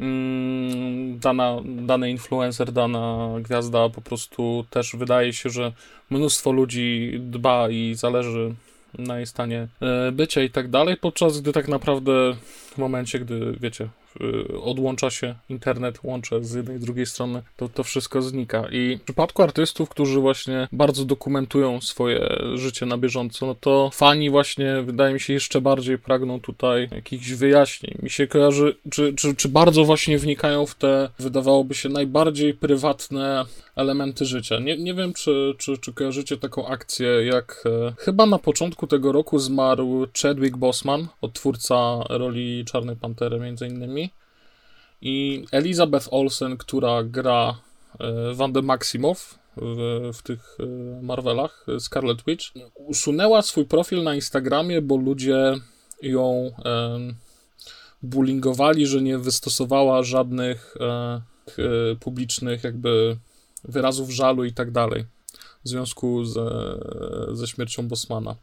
mm, 0.00 1.18
dana, 1.18 1.56
dany 1.64 2.10
influencer, 2.10 2.72
dana 2.72 3.28
gwiazda 3.40 3.88
po 3.88 4.00
prostu 4.00 4.64
też 4.70 4.96
wydaje 4.96 5.32
się, 5.32 5.50
że 5.50 5.72
mnóstwo 6.10 6.52
ludzi 6.52 7.12
dba 7.20 7.70
i 7.70 7.94
zależy 7.94 8.54
na 8.98 9.16
jej 9.16 9.26
stanie 9.26 9.68
e, 9.80 10.12
bycia 10.12 10.42
i 10.42 10.50
tak 10.50 10.68
dalej, 10.70 10.96
podczas 10.96 11.40
gdy 11.40 11.52
tak 11.52 11.68
naprawdę 11.68 12.12
w 12.70 12.78
momencie, 12.78 13.18
gdy 13.18 13.56
wiecie, 13.60 13.88
odłącza 14.62 15.10
się 15.10 15.34
internet, 15.48 15.98
łącze 16.02 16.44
z 16.44 16.54
jednej 16.54 16.76
i 16.76 16.80
drugiej 16.80 17.06
strony, 17.06 17.42
to 17.56 17.68
to 17.68 17.84
wszystko 17.84 18.22
znika. 18.22 18.68
I 18.70 18.96
w 18.96 19.02
przypadku 19.02 19.42
artystów, 19.42 19.88
którzy 19.88 20.20
właśnie 20.20 20.68
bardzo 20.72 21.04
dokumentują 21.04 21.80
swoje 21.80 22.38
życie 22.54 22.86
na 22.86 22.98
bieżąco, 22.98 23.46
no 23.46 23.54
to 23.54 23.90
fani 23.92 24.30
właśnie, 24.30 24.82
wydaje 24.82 25.14
mi 25.14 25.20
się, 25.20 25.32
jeszcze 25.32 25.60
bardziej 25.60 25.98
pragną 25.98 26.40
tutaj 26.40 26.88
jakichś 26.92 27.30
wyjaśnień. 27.30 27.98
Mi 28.02 28.10
się 28.10 28.26
kojarzy, 28.26 28.76
czy, 28.90 29.14
czy, 29.14 29.36
czy 29.36 29.48
bardzo 29.48 29.84
właśnie 29.84 30.18
wnikają 30.18 30.66
w 30.66 30.74
te, 30.74 31.08
wydawałoby 31.18 31.74
się, 31.74 31.88
najbardziej 31.88 32.54
prywatne 32.54 33.44
elementy 33.76 34.24
życia. 34.24 34.58
Nie, 34.58 34.76
nie 34.76 34.94
wiem, 34.94 35.12
czy, 35.12 35.54
czy, 35.58 35.78
czy 35.78 35.92
kojarzycie 35.92 36.36
taką 36.36 36.66
akcję, 36.66 37.08
jak 37.08 37.64
e, 37.66 37.92
chyba 37.98 38.26
na 38.26 38.38
początku 38.38 38.86
tego 38.86 39.12
roku 39.12 39.38
zmarł 39.38 40.06
Chadwick 40.22 40.56
Boseman, 40.56 41.08
odtwórca 41.20 42.04
roli 42.08 42.64
Czarnej 42.64 42.96
Pantery 42.96 43.40
między 43.40 43.66
innymi 43.66 44.07
i 45.00 45.44
Elizabeth 45.52 46.08
Olsen, 46.10 46.56
która 46.56 47.02
gra 47.02 47.60
e, 48.00 48.34
Wandę 48.34 48.62
Maximow 48.62 49.38
w, 49.56 50.10
w 50.14 50.22
tych 50.22 50.58
e, 50.60 51.02
Marvelach, 51.02 51.66
e, 51.68 51.80
Scarlet 51.80 52.24
Witch, 52.26 52.44
usunęła 52.74 53.42
swój 53.42 53.64
profil 53.64 54.02
na 54.02 54.14
Instagramie, 54.14 54.82
bo 54.82 54.96
ludzie 54.96 55.54
ją 56.02 56.50
e, 56.64 56.98
bullyingowali, 58.02 58.86
że 58.86 59.02
nie 59.02 59.18
wystosowała 59.18 60.02
żadnych 60.02 60.74
e, 60.80 61.20
publicznych 62.00 62.64
jakby 62.64 63.16
wyrazów 63.64 64.10
żalu 64.10 64.44
i 64.44 64.52
tak 64.52 64.70
dalej 64.70 65.04
w 65.64 65.68
związku 65.68 66.24
ze, 66.24 66.78
ze 67.32 67.46
śmiercią 67.46 67.88
Bosmana. 67.88 68.36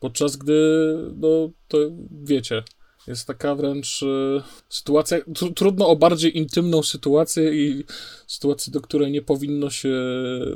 Podczas 0.00 0.36
gdy, 0.36 0.96
no 1.16 1.50
to 1.68 1.78
wiecie, 2.22 2.62
jest 3.06 3.26
taka 3.26 3.54
wręcz 3.54 4.02
y, 4.02 4.42
sytuacja, 4.68 5.18
tr 5.34 5.54
trudno 5.54 5.88
o 5.88 5.96
bardziej 5.96 6.38
intymną 6.38 6.82
sytuację 6.82 7.54
i 7.54 7.84
sytuację, 8.26 8.72
do 8.72 8.80
której 8.80 9.12
nie 9.12 9.22
powinno 9.22 9.70
się 9.70 9.94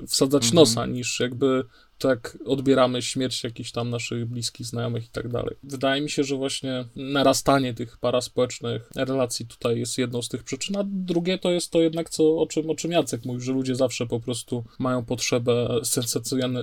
wsadzać 0.06 0.42
mm 0.42 0.52
-hmm. 0.52 0.54
nosa, 0.54 0.86
niż 0.86 1.20
jakby 1.20 1.64
tak 1.98 2.38
odbieramy 2.44 3.02
śmierć 3.02 3.44
jakichś 3.44 3.72
tam 3.72 3.90
naszych 3.90 4.26
bliskich 4.26 4.66
znajomych 4.66 5.06
i 5.06 5.08
tak 5.08 5.28
dalej. 5.28 5.56
Wydaje 5.62 6.00
mi 6.02 6.10
się, 6.10 6.24
że 6.24 6.36
właśnie 6.36 6.84
narastanie 6.96 7.74
tych 7.74 7.98
paraspołecznych 7.98 8.90
relacji 8.96 9.46
tutaj 9.46 9.78
jest 9.78 9.98
jedną 9.98 10.22
z 10.22 10.28
tych 10.28 10.44
przyczyn, 10.44 10.76
a 10.76 10.84
drugie 10.86 11.38
to 11.38 11.50
jest 11.50 11.70
to 11.70 11.80
jednak, 11.80 12.10
co, 12.10 12.38
o, 12.38 12.46
czym, 12.46 12.70
o 12.70 12.74
czym 12.74 12.92
Jacek 12.92 13.24
mówił, 13.24 13.40
że 13.40 13.52
ludzie 13.52 13.74
zawsze 13.74 14.06
po 14.06 14.20
prostu 14.20 14.64
mają 14.78 15.04
potrzebę 15.04 15.80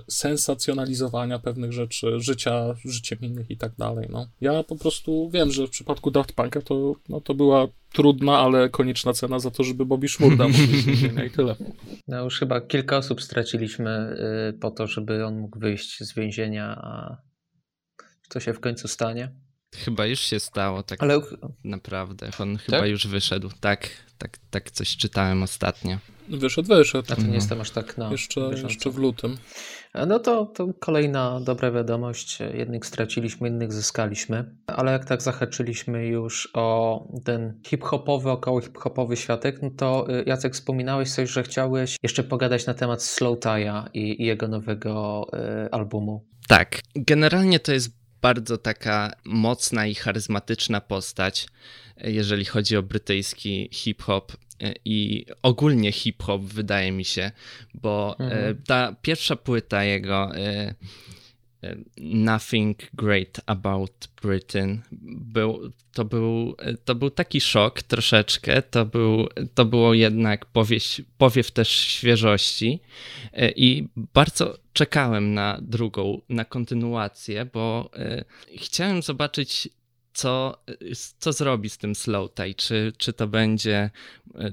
sensacjonalizowania 0.08 1.39
pewnych 1.39 1.74
rzeczy, 1.74 2.20
życia, 2.20 2.75
życiem 2.86 3.20
innych 3.22 3.51
i 3.51 3.58
tak 3.58 3.75
dalej. 3.77 4.08
No. 4.12 4.27
Ja 4.42 4.63
po 4.63 4.75
prostu 4.75 5.30
wiem, 5.30 5.51
że 5.51 5.68
w 5.68 5.70
przypadku 5.70 6.12
Daft 6.12 6.34
Punka 6.34 6.62
to, 6.62 6.96
no, 7.10 7.22
to 7.22 7.34
była 7.34 7.68
trudna, 7.96 8.40
ale 8.40 8.70
konieczna 8.70 9.14
cena 9.14 9.40
za 9.40 9.52
to, 9.52 9.64
żeby 9.64 9.86
Bobby 9.86 10.08
Szmurda 10.10 10.48
mógł 10.48 11.24
i 11.25 11.30
tyle. 11.30 11.56
No 12.08 12.24
już 12.24 12.40
chyba 12.40 12.62
kilka 12.62 12.98
osób 12.98 13.22
straciliśmy 13.22 14.16
y, 14.50 14.54
po 14.54 14.72
to, 14.72 14.88
żeby 14.88 15.25
on 15.25 15.40
mógł 15.40 15.60
wyjść 15.60 16.04
z 16.04 16.14
więzienia, 16.14 16.75
a 16.82 17.18
to 18.30 18.40
się 18.40 18.54
w 18.54 18.60
końcu 18.60 18.88
stanie? 18.88 19.32
Chyba 19.75 20.06
już 20.06 20.20
się 20.20 20.40
stało, 20.40 20.84
tak 20.84 21.04
ale... 21.04 21.22
naprawdę. 21.64 22.30
On 22.40 22.58
chyba 22.58 22.80
tak? 22.80 22.90
już 22.90 23.08
wyszedł. 23.08 23.50
Tak, 23.60 23.90
tak, 24.18 24.38
tak 24.50 24.72
coś 24.72 24.98
czytałem 24.98 25.44
ostatnio. 25.44 25.98
Wyszedł, 26.29 26.67
wyszedł. 26.67 27.13
A 27.13 27.15
to 27.15 27.22
nie 27.22 27.34
jestem 27.34 27.62
aż 27.62 27.72
tak 27.72 27.98
na 27.98 28.12
Jeszcze, 28.12 28.41
bieżąco. 28.41 28.67
jeszcze 28.67 28.89
w 28.89 28.98
lutym. 28.98 29.38
No 30.08 30.20
to, 30.20 30.46
to 30.46 30.67
kolejna 30.79 31.39
dobra 31.39 31.72
wiadomość. 31.72 32.39
Jednych 32.53 32.86
straciliśmy, 32.86 33.48
innych 33.48 33.74
zyskaliśmy. 33.74 34.55
Ale 34.67 34.91
jak 34.91 35.05
tak 35.05 35.22
zahaczyliśmy 35.22 36.08
już 36.08 36.50
o 36.53 37.08
ten 37.24 37.60
hip-hopowy, 37.67 38.29
około 38.32 38.62
hip-hopowy 38.62 39.17
światek, 39.17 39.62
no 39.62 39.70
to 39.77 40.10
y, 40.20 40.24
Jacek 40.27 40.53
wspominałeś 40.53 41.12
coś, 41.13 41.29
że 41.29 41.44
chciałeś 41.44 41.98
jeszcze 42.03 42.24
pogadać 42.24 42.65
na 42.65 42.74
temat 42.74 43.03
Slow 43.03 43.39
Tie'a 43.39 43.84
i, 43.94 44.22
i 44.22 44.25
jego 44.25 44.48
nowego 44.48 45.25
y, 45.65 45.72
albumu. 45.72 46.25
Tak, 46.48 46.82
generalnie 46.96 47.60
to 47.60 47.72
jest 47.72 48.05
bardzo 48.22 48.57
taka 48.57 49.12
mocna 49.25 49.88
i 49.88 49.95
charyzmatyczna 49.95 50.81
postać, 50.81 51.48
jeżeli 51.98 52.45
chodzi 52.45 52.77
o 52.77 52.84
brytyjski 52.84 53.69
hip-hop 53.72 54.31
e, 54.62 54.74
i 54.86 55.25
ogólnie 55.41 55.91
hip-hop, 55.91 56.41
wydaje 56.41 56.91
mi 56.91 57.05
się, 57.05 57.31
bo 57.74 58.15
e, 58.19 58.24
Mhm. 58.24 58.62
ta 58.67 58.95
pierwsza 59.01 59.36
płyta 59.36 59.84
jego. 59.84 60.31
Nothing 61.98 62.77
Great 62.93 63.41
About 63.45 64.07
Britain. 64.22 64.81
Był, 64.91 65.72
to, 65.93 66.05
był, 66.05 66.55
to 66.86 66.95
był 66.95 67.10
taki 67.10 67.41
szok 67.41 67.81
troszeczkę. 67.81 68.62
To, 68.62 68.86
był, 68.86 69.27
to 69.53 69.65
było 69.65 69.93
jednak 69.93 70.45
powieść, 70.45 71.01
powiew 71.17 71.51
też 71.51 71.69
świeżości. 71.69 72.79
E, 73.34 73.51
I 73.51 73.88
bardzo 73.95 74.57
czekałem 74.74 75.34
na 75.34 75.60
drugą, 75.62 76.22
na 76.29 76.45
kontynuację, 76.45 77.45
bo 77.53 77.89
e, 77.95 78.25
chciałem 78.57 79.01
zobaczyć, 79.01 79.69
co, 80.15 80.57
co 81.19 81.34
zrobi 81.34 81.69
z 81.69 81.77
tym 81.77 81.95
slow 81.95 82.34
tie. 82.34 82.53
Czy, 82.53 82.93
czy, 82.98 83.13
to 83.13 83.27
będzie, 83.27 83.89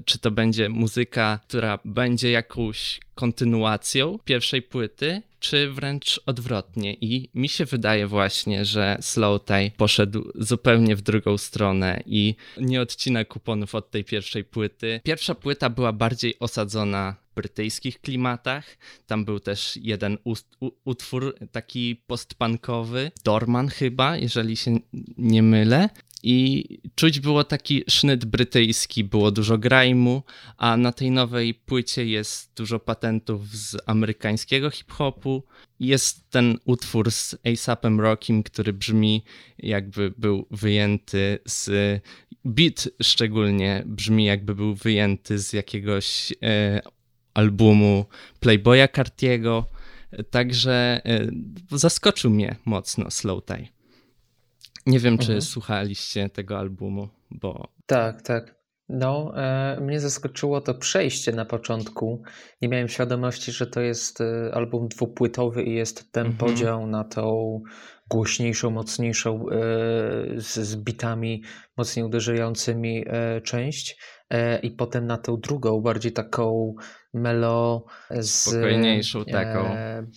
czy 0.05 0.19
to 0.19 0.31
będzie 0.31 0.69
muzyka, 0.69 1.39
która 1.47 1.79
będzie 1.85 2.31
jakąś 2.31 2.99
kontynuacją 3.15 4.19
pierwszej 4.25 4.61
płyty, 4.61 5.21
czy 5.39 5.71
wręcz 5.71 6.21
odwrotnie. 6.25 6.93
I 6.93 7.29
mi 7.33 7.49
się 7.49 7.65
wydaje 7.65 8.07
właśnie, 8.07 8.65
że 8.65 8.97
Slow 9.01 9.45
Tie 9.45 9.71
poszedł 9.77 10.31
zupełnie 10.35 10.95
w 10.95 11.01
drugą 11.01 11.37
stronę 11.37 12.03
i 12.05 12.35
nie 12.57 12.81
odcina 12.81 13.25
kuponów 13.25 13.75
od 13.75 13.91
tej 13.91 14.03
pierwszej 14.03 14.43
płyty. 14.43 15.01
Pierwsza 15.03 15.35
płyta 15.35 15.69
była 15.69 15.93
bardziej 15.93 16.39
osadzona 16.39 17.22
brytyjskich 17.35 18.01
klimatach. 18.01 18.77
Tam 19.07 19.25
był 19.25 19.39
też 19.39 19.79
jeden 19.81 20.17
ust- 20.25 20.55
u- 20.59 20.71
utwór 20.85 21.35
taki 21.51 21.95
postpunkowy, 22.07 23.11
Dorman 23.23 23.67
chyba, 23.67 24.17
jeżeli 24.17 24.57
się 24.57 24.79
nie 25.17 25.43
mylę. 25.43 25.89
I 26.25 26.65
czuć 26.95 27.19
było 27.19 27.43
taki 27.43 27.83
sznyt 27.89 28.25
brytyjski, 28.25 29.03
było 29.03 29.31
dużo 29.31 29.57
grajmu, 29.57 30.23
a 30.57 30.77
na 30.77 30.91
tej 30.91 31.11
nowej 31.11 31.53
płycie 31.53 32.05
jest 32.05 32.51
dużo 32.55 32.79
patentów 32.79 33.55
z 33.55 33.77
amerykańskiego 33.85 34.69
hip-hopu. 34.69 35.43
Jest 35.79 36.29
ten 36.29 36.57
utwór 36.65 37.11
z 37.11 37.35
ASAPem 37.45 37.99
Rockim, 37.99 38.43
który 38.43 38.73
brzmi 38.73 39.23
jakby 39.57 40.13
był 40.17 40.47
wyjęty 40.51 41.39
z... 41.45 41.69
Beat 42.45 42.89
szczególnie 43.01 43.83
brzmi 43.85 44.25
jakby 44.25 44.55
był 44.55 44.75
wyjęty 44.75 45.39
z 45.39 45.53
jakiegoś 45.53 46.33
e, 46.43 46.81
albumu 47.33 48.05
Playboya 48.39 48.87
Cartiego. 48.87 49.65
Także 50.31 51.01
e, 51.05 51.27
zaskoczył 51.71 52.31
mnie 52.31 52.55
mocno 52.65 53.11
Slow 53.11 53.45
Tie. 53.45 53.67
Nie 54.85 54.99
wiem, 54.99 55.17
czy 55.17 55.23
Mhm. 55.23 55.41
słuchaliście 55.41 56.29
tego 56.29 56.59
albumu, 56.59 57.09
bo 57.31 57.67
Tak, 57.85 58.21
tak. 58.21 58.55
No, 58.89 59.33
e, 59.35 59.77
mnie 59.81 59.99
zaskoczyło 59.99 60.61
to 60.61 60.73
przejście 60.73 61.31
na 61.31 61.45
początku. 61.45 62.23
Nie 62.61 62.69
miałem 62.69 62.87
świadomości, 62.87 63.51
że 63.51 63.67
to 63.67 63.81
jest 63.81 64.21
e, 64.21 64.51
album 64.53 64.87
dwupłytowy 64.87 65.63
i 65.63 65.73
jest 65.75 66.11
ten 66.11 66.27
Mhm. 66.27 66.37
podział 66.51 66.87
na 66.87 67.03
tą 67.03 67.59
głośniejszą, 68.09 68.69
mocniejszą, 68.71 69.45
e, 69.49 69.55
z, 70.41 70.53
z 70.53 70.75
bitami 70.75 71.43
mocniej 71.77 72.05
uderzającymi 72.05 73.03
e, 73.07 73.41
część 73.41 73.97
e, 74.29 74.59
i 74.59 74.71
potem 74.71 75.07
na 75.07 75.17
tą 75.17 75.37
drugą, 75.37 75.81
bardziej 75.81 76.11
taką 76.11 76.73
melo 77.13 77.85
z... 78.09 78.31
Spokojniejszą 78.31 79.25
taką. 79.25 79.59
E, 79.65 80.07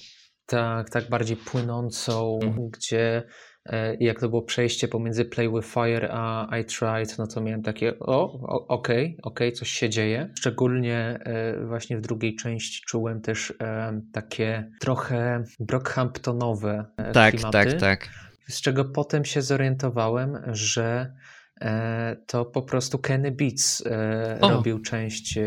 tak, 0.47 0.91
tak 0.91 1.09
bardziej 1.09 1.37
płynącą, 1.37 2.39
Mhm. 2.43 2.71
gdzie 2.71 3.23
e, 3.69 3.97
jak 4.01 4.21
to 4.21 4.29
było 4.29 4.43
przejście 4.43 4.89
pomiędzy 4.89 5.25
Play 5.25 5.49
with 5.49 5.69
Fire 5.69 6.09
a 6.13 6.59
I 6.59 6.65
Tried, 6.65 7.19
no 7.19 7.27
to 7.27 7.41
miałem 7.41 7.63
takie, 7.63 7.99
o, 7.99 8.41
okej, 8.69 9.19
okej, 9.23 9.53
coś 9.53 9.71
się 9.71 9.89
dzieje. 9.89 10.31
Szczególnie 10.39 11.19
e, 11.25 11.67
właśnie 11.67 11.97
w 11.97 12.01
drugiej 12.01 12.37
części 12.37 12.83
czułem 12.87 13.21
też 13.21 13.55
e, 13.61 14.01
takie 14.13 14.71
trochę 14.81 15.45
Brockhamptonowe 15.61 16.85
tak, 17.13 17.35
klimaty, 17.35 17.53
tak, 17.53 17.81
tak. 17.81 18.09
z 18.49 18.61
czego 18.61 18.85
potem 18.85 19.25
się 19.25 19.43
zorientowałem, 19.43 20.39
że 20.47 21.13
to 22.27 22.45
po 22.45 22.63
prostu 22.63 22.99
Kenny 22.99 23.33
Beats 23.33 23.85
O. 24.41 24.49
robił 24.51 24.83
część 24.83 25.39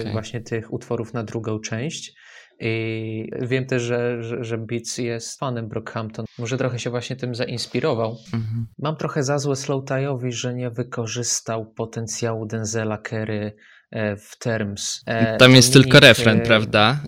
Okej. 0.00 0.12
właśnie 0.12 0.40
tych 0.40 0.72
utworów 0.72 1.14
na 1.14 1.24
drugą 1.24 1.60
część. 1.60 2.14
I 2.60 3.30
wiem 3.40 3.66
też, 3.66 3.82
że, 3.82 4.22
że, 4.22 4.44
że 4.44 4.58
Beats 4.58 4.98
jest 4.98 5.38
fanem 5.38 5.68
Brockhampton. 5.68 6.26
Może 6.38 6.58
trochę 6.58 6.78
się 6.78 6.90
właśnie 6.90 7.16
tym 7.16 7.34
zainspirował. 7.34 8.16
Mhm. 8.34 8.66
Mam 8.78 8.96
trochę 8.96 9.22
za 9.22 9.38
złe 9.38 9.54
Slowtie'owi, 9.54 10.30
że 10.30 10.54
nie 10.54 10.70
wykorzystał 10.70 11.66
potencjału 11.66 12.46
Denzela 12.46 12.98
Kerry 12.98 13.52
e, 13.90 14.16
w 14.16 14.38
Terms. 14.38 15.02
E, 15.06 15.36
Tam 15.36 15.52
jest 15.52 15.72
Dominik, 15.72 15.92
tylko 15.92 16.06
refren, 16.06 16.38
e, 16.38 16.42
prawda? 16.42 17.00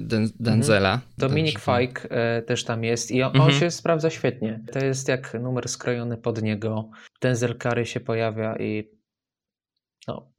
Den- 0.00 0.30
Denzela. 0.40 1.00
Dominik 1.18 1.60
e, 2.10 2.42
też 2.42 2.64
tam 2.64 2.84
jest 2.84 3.10
i 3.10 3.22
on, 3.22 3.28
Mhm. 3.32 3.44
on 3.44 3.60
się 3.60 3.70
sprawdza 3.70 4.10
świetnie. 4.10 4.60
To 4.72 4.84
jest 4.84 5.08
jak 5.08 5.34
numer 5.34 5.68
skrojony 5.68 6.16
pod 6.16 6.42
niego. 6.42 6.90
Denzel 7.22 7.58
Curry 7.58 7.86
się 7.86 8.00
pojawia 8.00 8.56
i 8.56 8.90
no, 10.08 10.32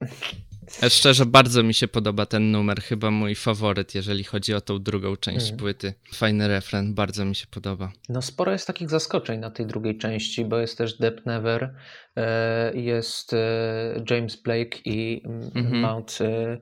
Szczerze, 0.89 1.25
bardzo 1.25 1.63
mi 1.63 1.73
się 1.73 1.87
podoba 1.87 2.25
ten 2.25 2.51
numer. 2.51 2.81
Chyba 2.81 3.11
mój 3.11 3.35
faworyt, 3.35 3.95
jeżeli 3.95 4.23
chodzi 4.23 4.53
o 4.53 4.61
tą 4.61 4.79
drugą 4.79 5.15
część 5.17 5.41
Mhm. 5.41 5.57
płyty. 5.59 5.93
Fajny 6.13 6.47
refren, 6.47 6.93
bardzo 6.93 7.25
mi 7.25 7.35
się 7.35 7.47
podoba. 7.51 7.91
no 8.09 8.21
sporo 8.21 8.51
jest 8.51 8.67
takich 8.67 8.89
zaskoczeń 8.89 9.39
na 9.39 9.51
tej 9.51 9.65
drugiej 9.65 9.97
części, 9.97 10.45
bo 10.45 10.57
jest 10.57 10.77
też 10.77 10.97
Dep 10.97 11.25
Never, 11.25 11.73
e, 12.15 12.71
jest 12.79 13.33
e, 13.33 14.03
James 14.09 14.35
Blake 14.35 14.77
i 14.85 15.21
mm, 15.25 15.51
Mhm. 15.55 15.79
Mount 15.81 16.17
e, 16.21 16.57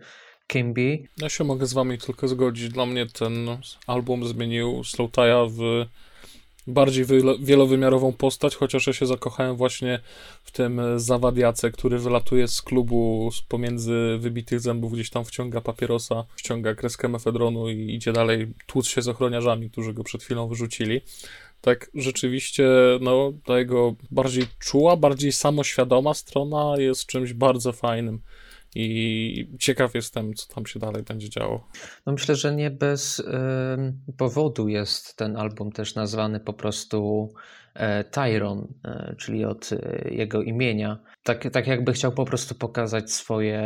Kimby. 0.48 1.00
Ja 1.18 1.30
się 1.30 1.44
mogę 1.44 1.66
z 1.66 1.74
wami 1.74 1.98
tylko 1.98 2.28
zgodzić. 2.28 2.70
Dla 2.70 2.86
mnie 2.86 3.06
ten 3.06 3.48
album 3.88 4.28
zmienił 4.28 4.82
Slowtie'a 4.82 5.50
w 5.52 5.86
bardziej 6.68 7.06
wielo- 7.06 7.38
wielowymiarową 7.40 8.14
postać, 8.14 8.56
chociaż 8.56 8.88
ja 8.88 8.94
się 8.94 9.06
zakochałem 9.06 9.56
właśnie 9.56 10.00
w 10.44 10.52
tym 10.52 10.82
zawadiace, 10.96 11.72
który 11.72 12.00
wylatuje 12.00 12.48
z 12.48 12.62
klubu 12.62 13.30
z 13.34 13.42
pomiędzy 13.42 14.18
wybitych 14.20 14.60
zębów, 14.60 14.94
gdzieś 14.94 15.10
tam 15.10 15.26
wciąga 15.26 15.62
papierosa, 15.62 16.26
ściąga 16.36 16.76
kreskę 16.76 17.08
mefedronu 17.08 17.70
i 17.70 17.94
idzie 17.94 18.14
dalej 18.14 18.54
tłuc 18.66 18.88
się 18.88 19.02
z 19.02 19.08
ochroniarzami, 19.08 19.70
którzy 19.70 19.94
go 19.94 20.04
przed 20.04 20.24
chwilą 20.24 20.48
wyrzucili. 20.48 21.02
Tak 21.62 21.92
rzeczywiście, 21.94 22.68
no, 23.02 23.34
ta 23.46 23.60
jego 23.60 23.96
bardziej 24.12 24.46
czuła, 24.60 24.98
bardziej 24.98 25.32
samoświadoma 25.32 26.14
strona 26.14 26.74
jest 26.78 27.06
czymś 27.06 27.34
bardzo 27.34 27.72
fajnym. 27.72 28.22
I 28.76 29.58
ciekaw 29.60 29.96
jestem, 29.96 30.34
co 30.34 30.54
tam 30.54 30.66
się 30.66 30.80
dalej 30.80 31.04
będzie 31.04 31.30
działo. 31.30 31.68
No 32.06 32.14
myślę, 32.14 32.36
że 32.36 32.56
nie 32.56 32.72
bez 32.72 33.20
em, 33.20 34.00
powodu 34.18 34.68
jest 34.68 35.18
ten 35.18 35.38
album 35.38 35.72
też 35.72 35.96
nazwany 35.96 36.40
po 36.40 36.54
prostu 36.54 37.30
e, 37.74 38.04
Tyron, 38.04 38.68
e, 38.86 39.16
czyli 39.18 39.46
od 39.46 39.70
e, 39.74 40.10
jego 40.10 40.42
imienia. 40.42 41.00
Tak, 41.24 41.52
tak 41.52 41.68
jakby 41.68 41.94
chciał 41.94 42.12
po 42.12 42.26
prostu 42.26 42.56
pokazać 42.56 43.12
swoje 43.12 43.62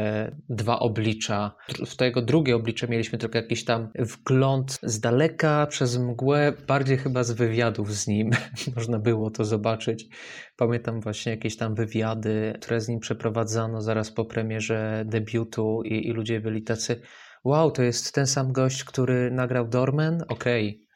dwa 0.50 0.80
oblicza. 0.80 1.56
W 1.86 1.96
to 1.96 2.06
jego 2.06 2.22
drugie 2.22 2.56
oblicze 2.56 2.88
mieliśmy 2.88 3.18
tylko 3.18 3.38
jakiś 3.38 3.66
tam 3.66 3.90
wgląd 3.96 4.80
z 4.84 5.00
daleka, 5.00 5.68
przez 5.68 5.98
mgłę, 5.98 6.54
bardziej 6.68 6.98
chyba 6.98 7.24
z 7.24 7.32
wywiadów 7.32 7.94
z 7.94 8.08
nim 8.08 8.30
można 8.76 9.00
było 9.00 9.32
to 9.32 9.46
zobaczyć. 9.46 10.08
Pamiętam 10.60 11.02
właśnie 11.02 11.32
jakieś 11.32 11.58
tam 11.58 11.76
wywiady, 11.76 12.54
które 12.62 12.82
z 12.82 12.88
nim 12.88 13.00
przeprowadzano 13.00 13.82
zaraz 13.82 14.12
po 14.12 14.26
premierze 14.26 15.04
debiutu 15.08 15.82
i, 15.84 16.08
i 16.08 16.12
ludzie 16.12 16.40
byli 16.40 16.64
tacy 16.64 17.02
wow, 17.44 17.72
to 17.72 17.84
jest 17.84 18.14
ten 18.14 18.28
sam 18.28 18.52
gość, 18.52 18.84
który 18.84 19.32
nagrał 19.32 19.68
Dorman? 19.68 20.24
Okej. 20.28 20.88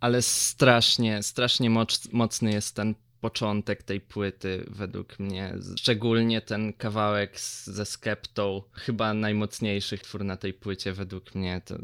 Ale 0.00 0.22
strasznie, 0.22 1.22
strasznie 1.22 1.70
moc, 1.70 2.12
mocny 2.12 2.52
jest 2.52 2.76
ten 2.76 2.94
początek 3.20 3.82
tej 3.82 4.00
płyty 4.00 4.64
według 4.68 5.18
mnie. 5.18 5.54
Szczególnie 5.76 6.40
ten 6.40 6.72
kawałek 6.72 7.40
z, 7.40 7.66
ze 7.66 7.86
Skeptą, 7.86 8.62
chyba 8.72 9.14
najmocniejszy 9.14 9.98
twór 9.98 10.24
na 10.24 10.36
tej 10.36 10.52
płycie 10.54 10.92
według 10.92 11.34
mnie. 11.34 11.60
To 11.64 11.78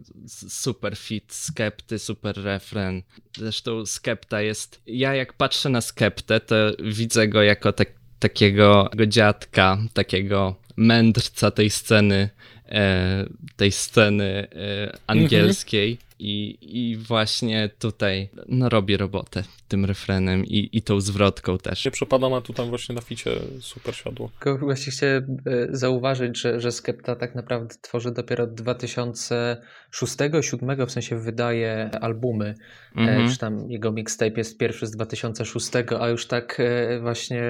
super 0.49 0.97
fit 0.97 1.33
Skepty, 1.33 1.99
super 1.99 2.37
refren. 2.37 3.03
Zresztą 3.37 3.87
Skepta 3.87 4.43
jest... 4.43 4.83
Ja 4.87 5.15
jak 5.15 5.33
patrzę 5.33 5.69
na 5.69 5.81
Skeptę, 5.81 6.41
to 6.41 6.57
widzę 6.83 7.29
go 7.29 7.43
jako 7.43 7.73
tak, 7.73 7.89
takiego 8.19 8.91
go 8.97 9.07
dziadka, 9.07 9.79
takiego 9.93 10.57
mędrca 10.77 11.51
tej 11.51 11.71
sceny, 11.71 12.31
e, 12.69 13.27
tej 13.57 13.73
sceny 13.73 14.49
e, 14.53 14.99
angielskiej. 15.07 15.91
Mhm. 15.91 16.07
I, 16.19 16.59
I 16.61 16.97
właśnie 16.97 17.71
tutaj 17.79 18.29
no, 18.49 18.69
robi 18.69 18.97
robotę 18.97 19.45
tym 19.69 19.85
refrenem 19.85 20.45
i, 20.45 20.69
i 20.73 20.83
tą 20.83 21.01
zwrotką 21.01 21.59
też. 21.59 21.85
Nie 21.85 21.91
przepada 21.91 22.29
ma 22.29 22.41
tu 22.41 22.53
tam 22.53 22.69
właśnie 22.69 22.95
na 22.95 23.01
ficie 23.01 23.31
super 23.61 23.95
siadło. 23.95 24.31
Tylko 24.41 24.59
właśnie 24.59 24.93
chciałem 24.93 25.37
e, 25.47 25.67
zauważyć, 25.71 26.41
że, 26.41 26.61
że 26.61 26.73
Skepta 26.73 27.17
tak 27.17 27.35
naprawdę 27.35 27.75
tworzy 27.83 28.11
dopiero 28.11 28.45
od 28.45 28.51
2006-2007, 28.51 30.87
w 30.87 30.93
sensie 30.93 31.19
wydaje 31.19 31.91
albumy, 32.01 32.55
mm 32.97 33.09
-hmm. 33.09 33.33
czy 33.33 33.39
tam 33.39 33.71
jego 33.71 33.93
mixtape 33.93 34.35
jest 34.37 34.59
pierwszy 34.59 34.87
z 34.87 34.91
2006, 34.91 35.71
a 36.01 36.09
już 36.09 36.27
tak 36.27 36.61
e, 36.61 37.01
właśnie 37.01 37.43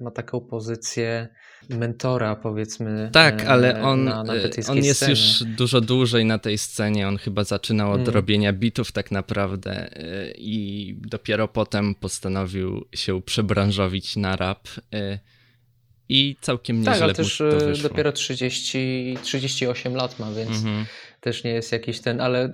ma 0.00 0.10
taką 0.10 0.40
pozycję 0.40 1.28
mentora, 1.68 2.36
powiedzmy. 2.36 3.10
Tak, 3.12 3.44
ale 3.44 3.82
on, 3.82 4.04
na, 4.04 4.24
na 4.24 4.32
on 4.68 4.76
jest 4.76 4.98
scenie. 4.98 5.10
już 5.10 5.42
dużo 5.56 5.80
dłużej 5.80 6.24
na 6.24 6.38
tej 6.38 6.58
scenie. 6.58 7.08
On 7.08 7.16
chyba 7.16 7.44
zaczynał 7.44 7.92
od 7.92 8.00
mm. 8.00 8.14
robienia 8.14 8.52
bitów 8.52 8.92
tak 8.92 9.10
naprawdę 9.10 9.90
i 10.36 10.94
dopiero 11.00 11.48
potem 11.60 11.94
postanowił 11.94 12.84
się 12.94 13.22
przebranżowić 13.22 14.16
na 14.16 14.36
rap. 14.36 14.68
I 16.08 16.36
całkiem 16.40 16.76
nieźle 16.76 16.92
Tak, 16.92 17.02
ale 17.02 17.14
też 17.14 17.42
dopiero 17.82 18.12
30, 18.12 19.16
38 19.22 19.94
lat 19.94 20.18
ma, 20.18 20.32
więc 20.32 20.50
-hmm 20.50 20.84
też 21.20 21.44
nie 21.44 21.50
jest 21.50 21.72
jakiś 21.72 22.00
ten, 22.00 22.20
ale 22.20 22.44
e, 22.44 22.50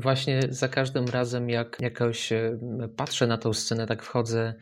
właśnie 0.00 0.40
za 0.48 0.68
każdym 0.68 1.08
razem, 1.08 1.50
jak 1.50 1.76
jakoś 1.80 2.32
patrzę 2.96 3.26
na 3.26 3.38
tą 3.38 3.52
scenę, 3.52 3.86
tak 3.86 4.02
wchodzę 4.02 4.54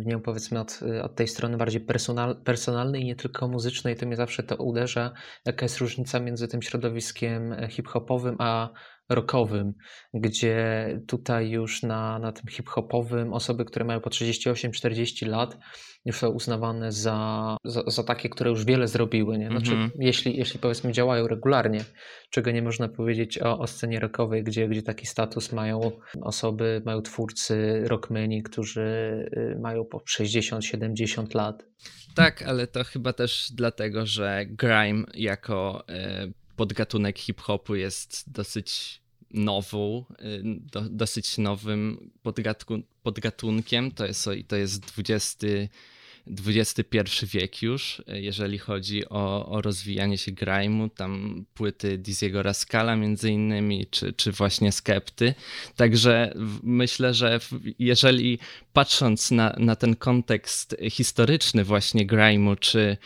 w 0.00 0.06
nią 0.06 0.20
powiedzmy 0.20 0.60
od, 0.60 0.80
od 1.02 1.14
tej 1.14 1.28
strony 1.28 1.56
bardziej 1.56 1.80
personal, 1.80 2.42
personalnej, 2.44 3.04
nie 3.04 3.16
tylko 3.16 3.48
muzycznej, 3.48 3.96
to 3.96 4.06
mnie 4.06 4.16
zawsze 4.16 4.42
to 4.42 4.56
uderza, 4.56 5.12
jaka 5.44 5.64
jest 5.64 5.78
różnica 5.78 6.20
między 6.20 6.48
tym 6.48 6.62
środowiskiem 6.62 7.56
hip-hopowym 7.68 8.36
a 8.38 8.70
rockowym, 9.08 9.74
gdzie 10.14 10.88
tutaj 11.06 11.50
już 11.50 11.82
na, 11.82 12.18
na 12.18 12.32
tym 12.32 12.44
hip-hopowym 12.50 13.32
osoby, 13.32 13.64
które 13.64 13.84
mają 13.84 14.00
po 14.00 14.10
38-40 14.10 15.26
lat, 15.26 15.58
już 16.04 16.16
są 16.16 16.28
uznawane 16.28 16.92
za, 16.92 17.56
za, 17.64 17.82
za, 17.86 18.04
takie, 18.04 18.28
które 18.28 18.50
już 18.50 18.64
wiele 18.64 18.88
zrobiły. 18.88 19.38
Nie? 19.38 19.48
Znaczy, 19.48 19.72
mm 19.72 19.88
-hmm. 19.88 19.92
jeśli, 19.98 20.36
jeśli 20.36 20.60
powiedzmy 20.60 20.92
działają 20.92 21.28
regularnie, 21.28 21.84
czego 22.30 22.50
nie 22.50 22.62
można 22.62 22.88
powiedzieć 22.88 23.38
o, 23.38 23.58
o 23.58 23.66
scenie 23.66 24.00
rockowej, 24.00 24.44
gdzie, 24.44 24.68
gdzie 24.68 24.82
taki 24.82 25.06
status 25.06 25.52
mają 25.52 25.90
osoby, 26.22 26.82
mają 26.84 27.02
twórcy, 27.02 27.82
rockmeni, 27.86 28.42
którzy 28.42 28.80
y, 29.36 29.58
mają 29.60 29.84
po 29.84 29.98
60-70 29.98 31.34
lat. 31.34 31.64
Tak, 32.14 32.42
ale 32.42 32.66
to 32.66 32.84
chyba 32.84 33.12
też 33.12 33.48
dlatego, 33.54 34.06
że 34.06 34.44
grime 34.46 35.04
jako 35.14 35.84
y, 35.90 36.45
podgatunek 36.56 37.18
hip-hopu 37.18 37.74
jest 37.74 38.32
dosyć 38.32 39.00
nową, 39.30 40.04
y, 40.20 40.42
do, 40.44 40.80
dosyć 40.80 41.38
nowym 41.38 42.10
podgatunkiem. 43.02 43.90
To 43.90 44.06
jest, 44.06 44.28
to 44.48 44.56
jest 44.56 44.80
20 44.80 45.46
XXI 46.46 47.26
wiek 47.26 47.62
już, 47.62 48.02
jeżeli 48.06 48.58
chodzi 48.58 49.08
o, 49.08 49.48
o 49.48 49.62
rozwijanie 49.62 50.18
się 50.18 50.32
grime'u, 50.32 50.90
tam 50.90 51.44
płyty 51.54 51.98
Diziego 51.98 52.42
Rascala 52.42 52.96
między 52.96 53.30
innymi, 53.30 53.86
czy, 53.90 54.12
czy 54.12 54.32
właśnie 54.32 54.72
Skepty. 54.72 55.34
Także 55.76 56.32
myślę, 56.62 57.14
że 57.14 57.38
jeżeli 57.78 58.38
patrząc 58.72 59.30
na, 59.30 59.54
na 59.58 59.76
ten 59.76 59.96
kontekst 59.96 60.76
historyczny 60.90 61.64
właśnie 61.64 62.06
grime'u, 62.06 62.58
czy 62.58 62.96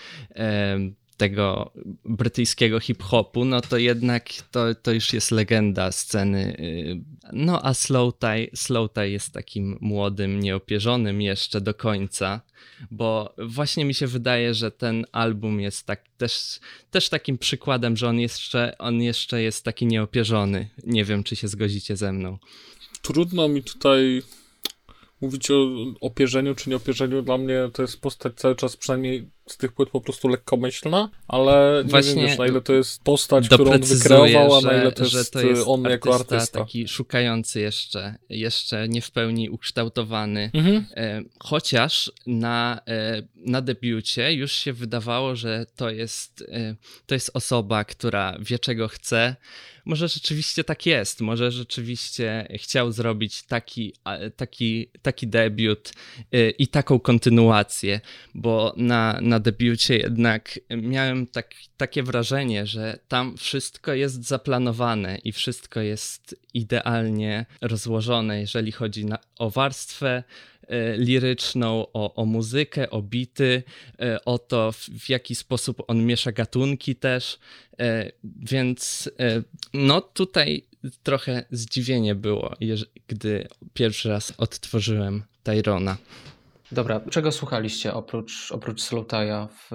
tego 1.21 1.73
brytyjskiego 2.05 2.81
hip-hopu, 2.81 3.45
no 3.45 3.61
to 3.61 3.79
jednak 3.79 4.29
to, 4.51 4.75
to 4.75 4.93
już 4.93 5.13
jest 5.13 5.31
legenda 5.31 5.93
sceny. 5.93 6.57
Y, 6.61 7.01
no 7.33 7.67
a 7.67 7.75
Slow 7.75 8.19
Tie, 8.19 8.47
Slow 8.55 8.93
Tie 8.93 9.11
jest 9.11 9.33
takim 9.33 9.79
młodym, 9.81 10.41
nieopierzonym 10.41 11.23
jeszcze 11.23 11.61
do 11.61 11.75
końca, 11.75 12.41
bo 12.91 13.35
właśnie 13.39 13.85
mi 13.85 13.95
się 13.95 14.07
wydaje, 14.07 14.55
że 14.55 14.71
ten 14.71 15.05
album 15.13 15.61
jest 15.61 15.87
tak, 15.87 16.05
też, 16.19 16.61
też 16.91 17.09
takim 17.09 17.39
przykładem, 17.39 17.97
że 17.97 18.09
on 18.09 18.21
jeszcze, 18.21 18.79
on 18.79 19.03
jeszcze 19.03 19.43
jest 19.43 19.65
taki 19.65 19.87
nieopierzony. 19.87 20.69
Nie 20.85 21.05
wiem, 21.05 21.25
czy 21.25 21.37
się 21.37 21.49
zgodzicie 21.49 21.97
ze 21.97 22.13
mną. 22.13 22.39
Trudno 23.03 23.49
mi 23.49 23.63
tutaj 23.63 24.23
mówić 25.21 25.51
o 25.51 25.71
opierzeniu 26.01 26.55
czy 26.55 26.71
nieopierzeniu. 26.71 27.23
Dla 27.23 27.39
mnie 27.39 27.71
to 27.73 27.83
jest 27.83 28.01
postać 28.01 28.35
cały 28.37 28.57
czas, 28.57 28.77
przynajmniej 28.77 29.31
z 29.53 29.57
tych 29.57 29.73
płyt 29.73 29.91
po 29.91 30.01
prostu 30.01 30.29
lekkomyślna, 30.29 31.11
ale 31.29 31.83
nie 31.85 31.91
Właśnie 31.91 32.15
wiem 32.15 32.29
już 32.29 32.39
na 32.39 32.47
ile 32.47 32.61
to 32.61 32.73
jest 32.73 33.05
postać, 33.05 33.49
którą 33.49 33.73
on 33.73 33.81
wykreował, 33.81 34.55
a 34.55 34.61
na 34.61 34.83
ile 34.83 34.93
to, 34.93 35.05
że 35.05 35.19
jest, 35.19 35.33
to 35.33 35.41
jest 35.41 35.63
on 35.67 35.85
jako 35.85 36.15
artysta. 36.15 36.59
taki 36.59 36.89
szukający 36.89 37.61
jeszcze, 37.61 38.15
jeszcze 38.29 38.89
nie 38.89 39.03
w 39.03 39.11
pełni 39.11 39.51
ukształtowany. 39.51 40.51
Mhm. 40.55 40.87
E, 40.97 41.23
chociaż 41.39 42.13
na, 42.27 42.81
e, 42.89 43.23
na 43.37 43.61
debiucie 43.61 44.33
już 44.33 44.53
się 44.53 44.73
wydawało, 44.73 45.37
że 45.37 45.67
to 45.77 45.91
jest, 45.91 46.45
e, 46.53 46.75
to 47.07 47.15
jest 47.15 47.31
osoba, 47.35 47.85
która 47.85 48.37
wie 48.41 48.59
czego 48.59 48.89
chce. 48.89 49.37
Może 49.85 50.09
rzeczywiście 50.09 50.65
tak 50.65 50.87
jest, 50.87 51.21
może 51.21 51.53
rzeczywiście 51.53 52.49
chciał 52.55 52.93
zrobić 52.93 53.43
taki, 53.43 53.95
taki, 54.37 54.91
taki 55.03 55.27
debiut 55.27 55.93
i 56.59 56.69
taką 56.69 57.01
kontynuację, 57.01 58.01
bo 58.35 58.75
na, 58.77 59.19
na 59.23 59.40
debiucie 59.41 59.97
jednak 59.97 60.61
miałem 60.71 61.27
tak, 61.27 61.55
takie 61.77 62.03
wrażenie, 62.03 62.67
że 62.67 62.99
tam 63.09 63.37
wszystko 63.37 63.95
jest 63.95 64.25
zaplanowane 64.25 65.19
i 65.25 65.33
wszystko 65.33 65.81
jest 65.81 66.37
idealnie 66.55 67.47
rozłożone, 67.61 68.41
jeżeli 68.41 68.73
chodzi 68.73 69.05
na, 69.05 69.19
o 69.39 69.51
warstwę 69.51 70.23
e, 70.69 70.97
liryczną, 70.97 71.87
o, 71.93 72.15
o 72.15 72.25
muzykę, 72.25 72.91
o 72.91 73.03
bity, 73.03 73.63
e, 74.01 74.25
o 74.25 74.39
to, 74.39 74.73
w, 74.73 74.79
w 74.79 75.09
jaki 75.09 75.35
sposób 75.35 75.83
on 75.89 76.07
miesza 76.07 76.33
gatunki 76.33 76.97
też. 76.97 77.39
E, 77.81 78.13
więc 78.25 79.11
no 79.75 80.01
tutaj 80.01 80.67
trochę 81.03 81.45
zdziwienie 81.51 82.15
było, 82.15 82.57
gdy 83.09 83.49
pierwszy 83.75 84.09
raz 84.09 84.33
odtworzyłem 84.39 85.23
Tyrona. 85.43 85.97
Dobra, 86.73 87.01
czego 87.11 87.33
słuchaliście 87.33 87.95
oprócz, 87.95 88.53
oprócz 88.53 88.83
Slowtaja 88.83 89.49
w, 89.49 89.71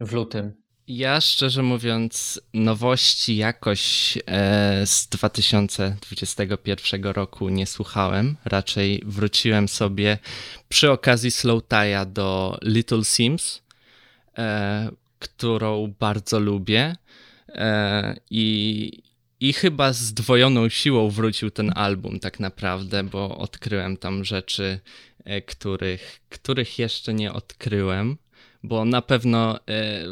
w 0.00 0.12
lutym? 0.12 0.62
Ja 0.86 1.20
szczerze 1.20 1.62
mówiąc, 1.62 2.40
nowości 2.54 3.36
jakoś 3.36 4.18
e, 4.26 4.86
z 4.86 5.08
2021 5.08 7.04
roku 7.04 7.48
nie 7.48 7.66
słuchałem. 7.66 8.36
Raczej 8.44 9.02
wróciłem 9.06 9.68
sobie 9.68 10.18
przy 10.68 10.90
okazji 10.90 11.30
Slowtaja 11.30 12.04
do 12.04 12.58
Little 12.62 13.04
Sims, 13.04 13.62
e, 14.38 14.90
którą 15.18 15.94
bardzo 16.00 16.40
lubię. 16.40 16.96
E, 17.48 18.16
I, 18.30 19.02
I 19.40 19.52
chyba 19.52 19.92
z 19.92 20.14
dwojoną 20.14 20.68
siłą 20.68 21.10
wrócił 21.10 21.50
ten 21.50 21.72
album, 21.74 22.20
tak 22.20 22.40
naprawdę, 22.40 23.04
bo 23.04 23.38
odkryłem 23.38 23.96
tam 23.96 24.24
rzeczy 24.24 24.80
których, 25.46 26.20
których 26.28 26.78
jeszcze 26.78 27.14
nie 27.14 27.32
odkryłem, 27.32 28.16
bo 28.62 28.84
na 28.84 29.02
pewno 29.02 29.58
e, 29.68 30.04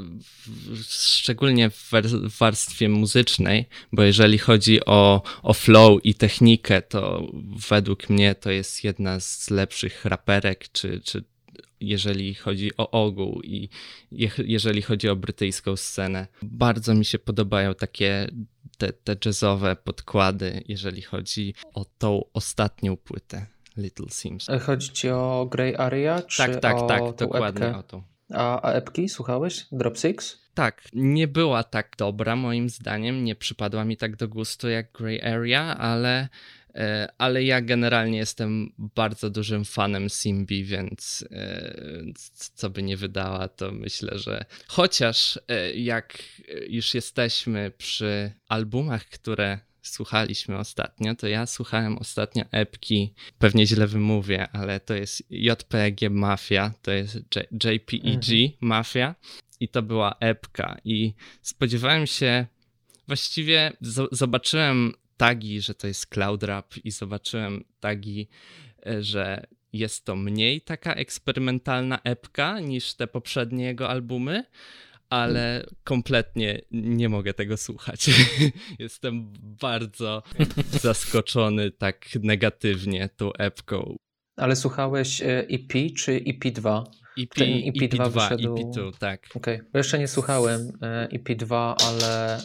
szczególnie 0.89 1.71
w 1.71 1.91
warstwie 2.39 2.89
muzycznej, 2.89 3.69
bo 3.93 4.03
jeżeli 4.03 4.39
chodzi 4.39 4.85
o, 4.85 5.23
o 5.43 5.55
flow 5.55 6.01
i 6.05 6.15
technikę, 6.15 6.83
to 6.83 7.31
według 7.71 8.11
mnie 8.11 8.35
to 8.35 8.51
jest 8.51 8.85
jedna 8.85 9.21
z 9.21 9.51
lepszych 9.51 10.05
raperek, 10.05 10.69
czy, 10.73 11.01
czy 11.01 11.25
jeżeli 11.81 12.35
chodzi 12.35 12.71
o 12.77 12.91
ogół 12.91 13.41
i 13.43 13.69
jeżeli 14.39 14.83
chodzi 14.83 15.09
o 15.09 15.17
brytyjską 15.17 15.77
scenę. 15.77 16.27
Bardzo 16.43 16.95
mi 16.95 17.05
się 17.05 17.19
podobają 17.19 17.75
takie 17.75 18.31
te, 18.79 18.93
te 18.93 19.17
jazzowe 19.25 19.77
podkłady, 19.77 20.65
jeżeli 20.69 21.03
chodzi 21.03 21.55
o 21.75 21.85
tą 21.85 22.25
ostatnią 22.33 22.97
płytę. 22.97 23.47
Little 23.81 24.11
Sims. 24.11 24.47
Chodzi 24.61 24.91
ci 24.91 25.11
o 25.11 25.49
Grey 25.51 25.77
Area? 25.77 26.23
Czy 26.23 26.39
tak, 26.39 26.61
tak, 26.61 26.77
o 26.77 26.87
tak, 26.87 27.03
dokładnie 27.17 27.67
epkę? 27.67 27.79
o 27.79 27.83
to. 27.83 28.03
A, 28.35 28.63
a 28.63 28.73
epki 28.73 29.09
słuchałeś? 29.09 29.67
Drop 29.73 29.99
Six? 29.99 30.41
Tak, 30.55 30.83
nie 30.93 31.29
była 31.29 31.65
tak 31.65 31.95
dobra 31.99 32.37
moim 32.37 32.69
zdaniem, 32.69 33.25
nie 33.25 33.35
przypadła 33.35 33.85
mi 33.85 33.97
tak 33.97 34.17
do 34.17 34.29
gustu 34.29 34.69
jak 34.69 34.93
Grey 34.93 35.23
Area, 35.23 35.77
ale, 35.79 36.29
e, 36.75 37.09
ale 37.19 37.45
ja 37.45 37.61
generalnie 37.61 38.19
jestem 38.19 38.73
bardzo 38.79 39.31
dużym 39.31 39.65
fanem 39.65 40.11
Simbi, 40.11 40.65
więc 40.65 41.25
e, 41.31 41.75
co 42.55 42.71
by 42.71 42.83
nie 42.83 42.97
wydała, 42.97 43.49
to 43.49 43.73
myślę, 43.73 44.19
że 44.19 44.45
chociaż 44.69 45.41
e, 45.49 45.73
jak 45.73 46.19
już 46.69 46.95
jesteśmy 46.95 47.71
przy 47.71 48.33
albumach, 48.49 49.05
które 49.05 49.59
słuchaliśmy 49.83 50.59
ostatnio, 50.59 51.15
to 51.15 51.29
ja 51.29 51.47
słuchałem 51.47 51.99
ostatnio 51.99 52.45
epki, 52.51 53.15
pewnie 53.39 53.67
źle 53.67 53.87
wymówię, 53.87 54.49
ale 54.53 54.81
to 54.81 54.95
jest 54.95 55.23
JPG 55.31 56.11
Mafia, 56.11 56.73
to 56.83 56.91
jest 56.91 57.15
J 57.15 57.65
JPEG 57.65 58.05
mhm. 58.05 58.51
Mafia. 58.61 59.15
i 59.61 59.69
to 59.69 59.83
była 59.83 60.17
epka 60.21 60.77
i 60.85 61.15
spodziewałem 61.43 62.07
się, 62.07 62.47
właściwie 63.07 63.73
zobaczyłem 64.13 64.95
tagi, 65.17 65.61
że 65.61 65.75
to 65.75 65.87
jest 65.87 66.07
Cloud 66.07 66.43
Rap 66.43 66.75
i 66.85 66.91
zobaczyłem 66.91 67.65
tagi, 67.81 68.29
e, 68.87 69.03
że 69.03 69.47
jest 69.73 70.05
to 70.05 70.17
mniej 70.17 70.61
taka 70.61 70.95
eksperymentalna 70.95 72.01
epka 72.05 72.61
niż 72.61 72.95
te 72.95 73.07
poprzednie 73.07 73.65
jego 73.65 73.89
albumy, 73.89 74.45
ale 75.11 75.67
kompletnie 75.85 76.61
nie 76.71 77.09
mogę 77.09 77.35
tego 77.35 77.57
słuchać. 77.57 78.11
Jestem 78.79 79.33
bardzo 79.43 80.23
zaskoczony 80.71 81.71
tak 81.71 82.09
negatywnie 82.23 83.09
tą 83.17 83.33
epką. 83.33 83.97
Ale 84.37 84.57
słuchałeś 84.57 85.23
EP 85.23 85.95
czy 85.97 86.21
EP2? 86.21 86.85
EP, 87.23 87.35
EP2, 87.35 87.89
EP2 87.89 88.11
wyszedł... 88.11 88.55
EP2, 88.55 88.93
tak. 88.99 89.27
Okej, 89.35 89.57
okay. 89.57 89.71
jeszcze 89.75 89.99
nie 89.99 90.09
słuchałem 90.09 90.73
EP2, 91.13 91.75
ale 91.89 92.39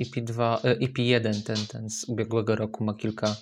EP2, 0.00 0.58
EP1, 0.60 1.42
ten, 1.42 1.56
ten 1.68 1.90
z 1.90 2.04
ubiegłego 2.04 2.56
roku 2.56 2.84
ma 2.84 2.94
kilka 2.94 3.36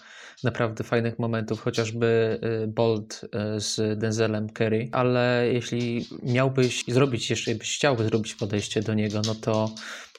naprawdę 0.44 0.84
fajnych 0.84 1.18
momentów, 1.18 1.60
chociażby 1.60 2.40
y, 2.64 2.66
Bold 2.66 3.24
y, 3.56 3.60
z 3.60 3.98
Denzelem 3.98 4.48
Curry, 4.48 4.88
ale 4.92 5.48
jeśli 5.52 6.06
miałbyś 6.22 6.84
zrobić, 6.88 7.30
jeszcze 7.30 7.54
byś 7.54 7.76
chciał 7.76 7.96
zrobić 7.96 8.34
podejście 8.34 8.82
do 8.82 8.94
niego, 8.94 9.20
no 9.26 9.34
to 9.34 9.74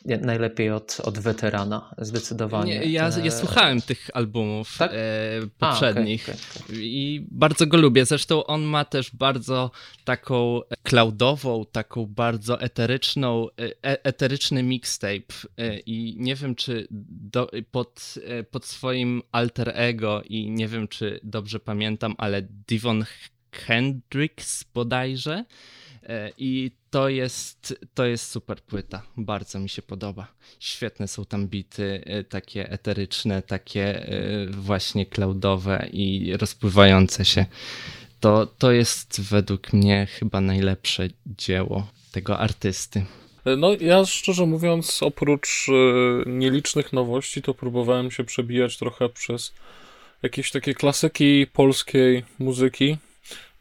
najlepiej 0.06 0.72
od, 0.72 0.98
od 1.04 1.20
weterana, 1.20 1.96
zdecydowanie. 1.98 2.80
Nie, 2.80 2.86
ja, 2.86 3.10
ja 3.24 3.32
słuchałem 3.32 3.82
tych 3.82 4.10
albumów 4.14 4.78
tak? 4.78 4.92
e, 4.94 4.96
poprzednich 5.60 6.30
A, 6.30 6.32
okay, 6.32 6.46
okay, 6.56 6.66
okay. 6.66 6.84
i 6.84 7.28
bardzo 7.32 7.68
go 7.68 7.78
lubię. 7.78 8.06
Zresztą 8.06 8.46
on 8.46 8.64
ma 8.64 8.86
też 8.86 9.12
bardzo 9.16 9.72
taką 10.04 10.62
cloudową, 10.84 11.66
taką 11.72 12.06
bardzo 12.06 12.62
eteryczną, 12.62 13.48
e, 13.60 14.06
eteryczny 14.06 14.64
mixtape 14.64 15.34
e, 15.58 15.80
i 15.80 16.16
nie 16.20 16.36
wiem, 16.36 16.56
czy 16.56 16.88
do, 16.92 17.52
pod, 17.72 18.16
e, 18.26 18.44
pod 18.44 18.66
swoim 18.66 19.22
alter 19.32 19.72
ego 19.76 20.22
i 20.26 20.50
nie 20.52 20.68
wiem, 20.68 20.88
czy 20.88 21.20
dobrze 21.24 21.60
pamiętam, 21.60 22.16
ale 22.18 22.42
Devon 22.42 23.06
Hendrix 23.52 24.64
bodajże 24.74 25.36
E, 25.36 25.46
I 26.38 26.72
to 26.92 27.10
jest, 27.10 27.80
to 27.94 28.06
jest 28.06 28.32
super 28.32 28.62
płyta. 28.62 29.02
Bardzo 29.18 29.60
mi 29.60 29.70
się 29.70 29.82
podoba. 29.82 30.28
Świetne 30.60 31.08
są 31.08 31.26
tam 31.26 31.48
bity, 31.48 32.04
e, 32.06 32.24
takie 32.24 32.70
eteryczne, 32.72 33.42
takie 33.42 34.08
e, 34.08 34.48
właśnie 34.50 35.06
cloudowe 35.06 35.90
i 35.94 36.38
rozpływające 36.38 37.26
się. 37.26 37.46
To, 38.20 38.46
to 38.46 38.72
jest 38.72 39.22
według 39.22 39.74
mnie 39.74 40.08
chyba 40.20 40.42
najlepsze 40.42 41.08
dzieło 41.26 41.88
tego 42.12 42.40
artysty. 42.40 43.06
No, 43.58 43.74
ja 43.80 44.06
szczerze 44.06 44.46
mówiąc, 44.46 45.04
oprócz 45.04 45.68
nielicznych 46.26 46.94
nowości, 46.94 47.42
to 47.42 47.54
próbowałem 47.54 48.12
się 48.12 48.24
przebijać 48.24 48.78
trochę 48.78 49.10
przez 49.10 49.54
jakieś 50.24 50.52
takie 50.52 50.74
klasyki 50.74 51.48
polskiej 51.54 52.24
muzyki. 52.40 52.98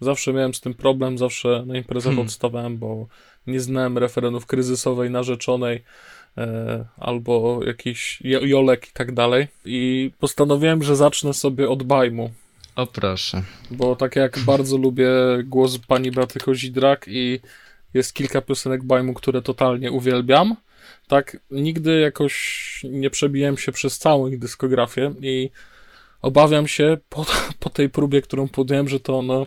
Zawsze 0.01 0.33
miałem 0.33 0.55
z 0.55 0.61
tym 0.61 0.75
problem, 0.75 1.19
zawsze 1.19 1.65
na 1.67 1.77
imprezach 1.77 2.13
hmm. 2.13 2.27
odstawałem, 2.27 2.79
bo 2.79 3.07
nie 3.47 3.61
znałem 3.61 3.99
referenów 3.99 4.47
kryzysowej, 4.47 5.11
narzeczonej 5.11 5.83
e, 6.39 6.85
albo 6.97 7.61
jakiś 7.67 8.23
jolek 8.23 8.89
i 8.89 8.93
tak 8.93 9.13
dalej. 9.13 9.49
I 9.65 10.11
postanowiłem, 10.19 10.83
że 10.83 10.97
zacznę 10.97 11.35
sobie 11.35 11.69
od 11.69 11.83
bajmu. 11.83 12.31
O 12.77 12.87
proszę. 12.87 13.43
Bo 13.71 13.97
tak 13.97 14.17
jak 14.17 14.39
bardzo 14.51 14.77
lubię 14.77 15.09
głos 15.45 15.79
pani 15.79 16.11
Beaty 16.11 16.41
Kozidrak 16.41 17.05
i 17.09 17.41
jest 17.95 18.13
kilka 18.13 18.41
piosenek 18.41 18.85
bajmu, 18.85 19.15
które 19.15 19.43
totalnie 19.43 19.93
uwielbiam, 19.93 20.57
tak 21.09 21.37
nigdy 21.51 22.01
jakoś 22.01 22.85
nie 22.91 23.11
przebiłem 23.11 23.59
się 23.59 23.73
przez 23.73 23.99
całą 23.99 24.27
ich 24.27 24.39
dyskografię 24.39 25.15
i 25.23 25.51
obawiam 26.23 26.69
się 26.69 26.99
po, 27.09 27.27
po 27.61 27.71
tej 27.71 27.91
próbie, 27.91 28.23
którą 28.23 28.49
podjąłem, 28.49 28.89
że 28.89 29.01
to 29.01 29.23
no, 29.23 29.47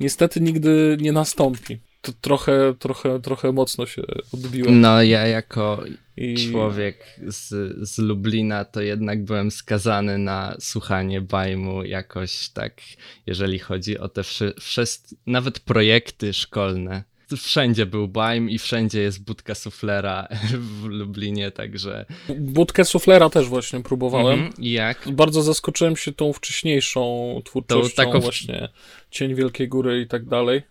niestety 0.00 0.40
nigdy 0.40 0.96
nie 1.00 1.12
nastąpi. 1.12 1.78
To 2.00 2.12
trochę, 2.12 2.74
trochę, 2.78 3.20
trochę 3.20 3.52
mocno 3.52 3.86
się 3.86 4.02
odbiłem. 4.34 4.80
No, 4.80 5.02
ja 5.02 5.26
jako 5.26 5.84
I... 6.16 6.50
człowiek 6.50 7.20
z, 7.26 7.48
z 7.88 7.98
Lublina, 7.98 8.64
to 8.64 8.80
jednak 8.80 9.24
byłem 9.24 9.50
skazany 9.50 10.18
na 10.18 10.56
słuchanie 10.60 11.20
bajmu 11.20 11.84
jakoś 11.84 12.48
tak, 12.48 12.80
jeżeli 13.26 13.58
chodzi 13.58 13.98
o 13.98 14.08
te 14.08 14.22
wszystkie, 14.60 15.16
nawet 15.26 15.60
projekty 15.60 16.32
szkolne 16.32 17.04
wszędzie 17.36 17.86
był 17.86 18.08
Bajm 18.08 18.50
i 18.50 18.58
wszędzie 18.58 19.00
jest 19.00 19.24
budka 19.24 19.54
suflera 19.54 20.28
w 20.80 20.84
Lublinie, 20.84 21.50
także... 21.50 22.06
Budkę 22.38 22.84
suflera 22.84 23.30
też 23.30 23.48
właśnie 23.48 23.80
próbowałem. 23.80 24.38
Mhm. 24.40 24.64
Jak? 24.64 25.08
Bardzo 25.12 25.42
zaskoczyłem 25.42 25.96
się 25.96 26.12
tą 26.12 26.32
wcześniejszą 26.32 27.34
twórczością 27.44 28.04
taką... 28.04 28.20
właśnie 28.20 28.68
Cień 29.10 29.34
Wielkiej 29.34 29.68
Góry 29.68 30.00
i 30.00 30.06
tak 30.06 30.24
dalej, 30.24 30.62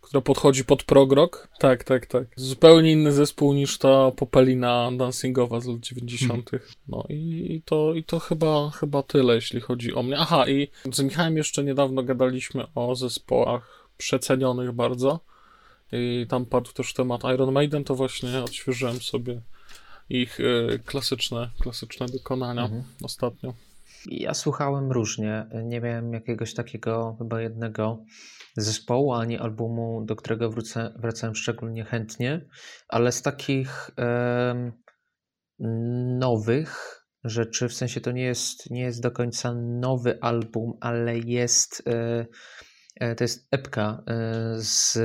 która 0.00 0.20
podchodzi 0.20 0.64
pod 0.64 0.82
progrok. 0.82 1.48
Tak, 1.58 1.84
tak, 1.84 2.06
tak. 2.06 2.24
Zupełnie 2.36 2.92
inny 2.92 3.12
zespół 3.12 3.52
niż 3.52 3.78
ta 3.78 4.10
popelina 4.10 4.90
dancingowa 4.96 5.60
z 5.60 5.66
lat 5.66 5.80
90. 5.80 6.54
Mhm. 6.54 6.72
No 6.88 7.04
i, 7.08 7.62
to, 7.64 7.94
i 7.94 8.04
to 8.04 8.18
chyba, 8.18 8.70
chyba 8.70 9.02
tyle, 9.02 9.34
jeśli 9.34 9.60
chodzi 9.60 9.94
o 9.94 10.02
mnie. 10.02 10.16
Aha, 10.18 10.48
i 10.48 10.68
z 10.92 11.02
Michałem 11.02 11.36
jeszcze 11.36 11.64
niedawno 11.64 12.02
gadaliśmy 12.02 12.66
o 12.74 12.94
zespołach 12.94 13.88
przecenionych 13.96 14.72
bardzo 14.72 15.20
i 15.92 16.26
tam 16.28 16.46
padł 16.46 16.72
też 16.72 16.94
temat 16.94 17.24
Iron 17.34 17.52
Maiden, 17.52 17.84
to 17.84 17.94
właśnie 17.94 18.38
odświeżyłem 18.38 19.00
sobie 19.00 19.40
ich 20.08 20.40
y, 20.40 20.80
klasyczne, 20.86 21.50
klasyczne 21.60 22.06
wykonania 22.06 22.62
mhm. 22.62 22.84
ostatnio. 23.02 23.54
Ja 24.06 24.34
słuchałem 24.34 24.92
różnie. 24.92 25.46
Nie 25.64 25.80
miałem 25.80 26.12
jakiegoś 26.12 26.54
takiego 26.54 27.16
chyba 27.18 27.40
jednego 27.40 28.04
zespołu 28.56 29.12
ani 29.12 29.38
albumu, 29.38 30.04
do 30.04 30.16
którego 30.16 30.50
wrócę, 30.50 30.94
wracałem 30.96 31.34
szczególnie 31.34 31.84
chętnie, 31.84 32.46
ale 32.88 33.12
z 33.12 33.22
takich 33.22 33.90
e, 33.98 34.72
nowych 36.18 37.02
rzeczy, 37.24 37.68
w 37.68 37.74
sensie 37.74 38.00
to 38.00 38.12
nie 38.12 38.22
jest, 38.22 38.70
nie 38.70 38.80
jest 38.80 39.02
do 39.02 39.10
końca 39.10 39.54
nowy 39.54 40.20
album, 40.20 40.72
ale 40.80 41.18
jest. 41.18 41.82
E, 41.86 42.26
E, 42.26 42.26
to 43.16 43.24
jest 43.24 43.48
epka 43.50 44.02
e, 44.06 44.14
z, 44.56 44.98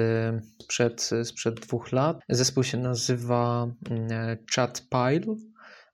sprzed, 0.63 1.09
sprzed 1.23 1.59
dwóch 1.59 1.91
lat. 1.91 2.19
Zespół 2.29 2.63
się 2.63 2.77
nazywa 2.77 3.67
mm, 3.89 4.37
Chat 4.55 4.87
Pile, 4.89 5.35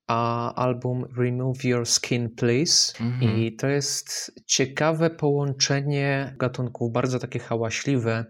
a 0.07 0.53
album 0.55 1.05
Remove 1.17 1.63
Your 1.63 1.85
Skin 1.85 2.29
Please. 2.35 2.93
Mhm. 2.99 3.37
I 3.37 3.55
to 3.55 3.67
jest 3.67 4.31
ciekawe 4.45 5.09
połączenie 5.09 6.35
gatunków, 6.39 6.91
bardzo 6.91 7.19
takie 7.19 7.39
hałaśliwe, 7.39 8.25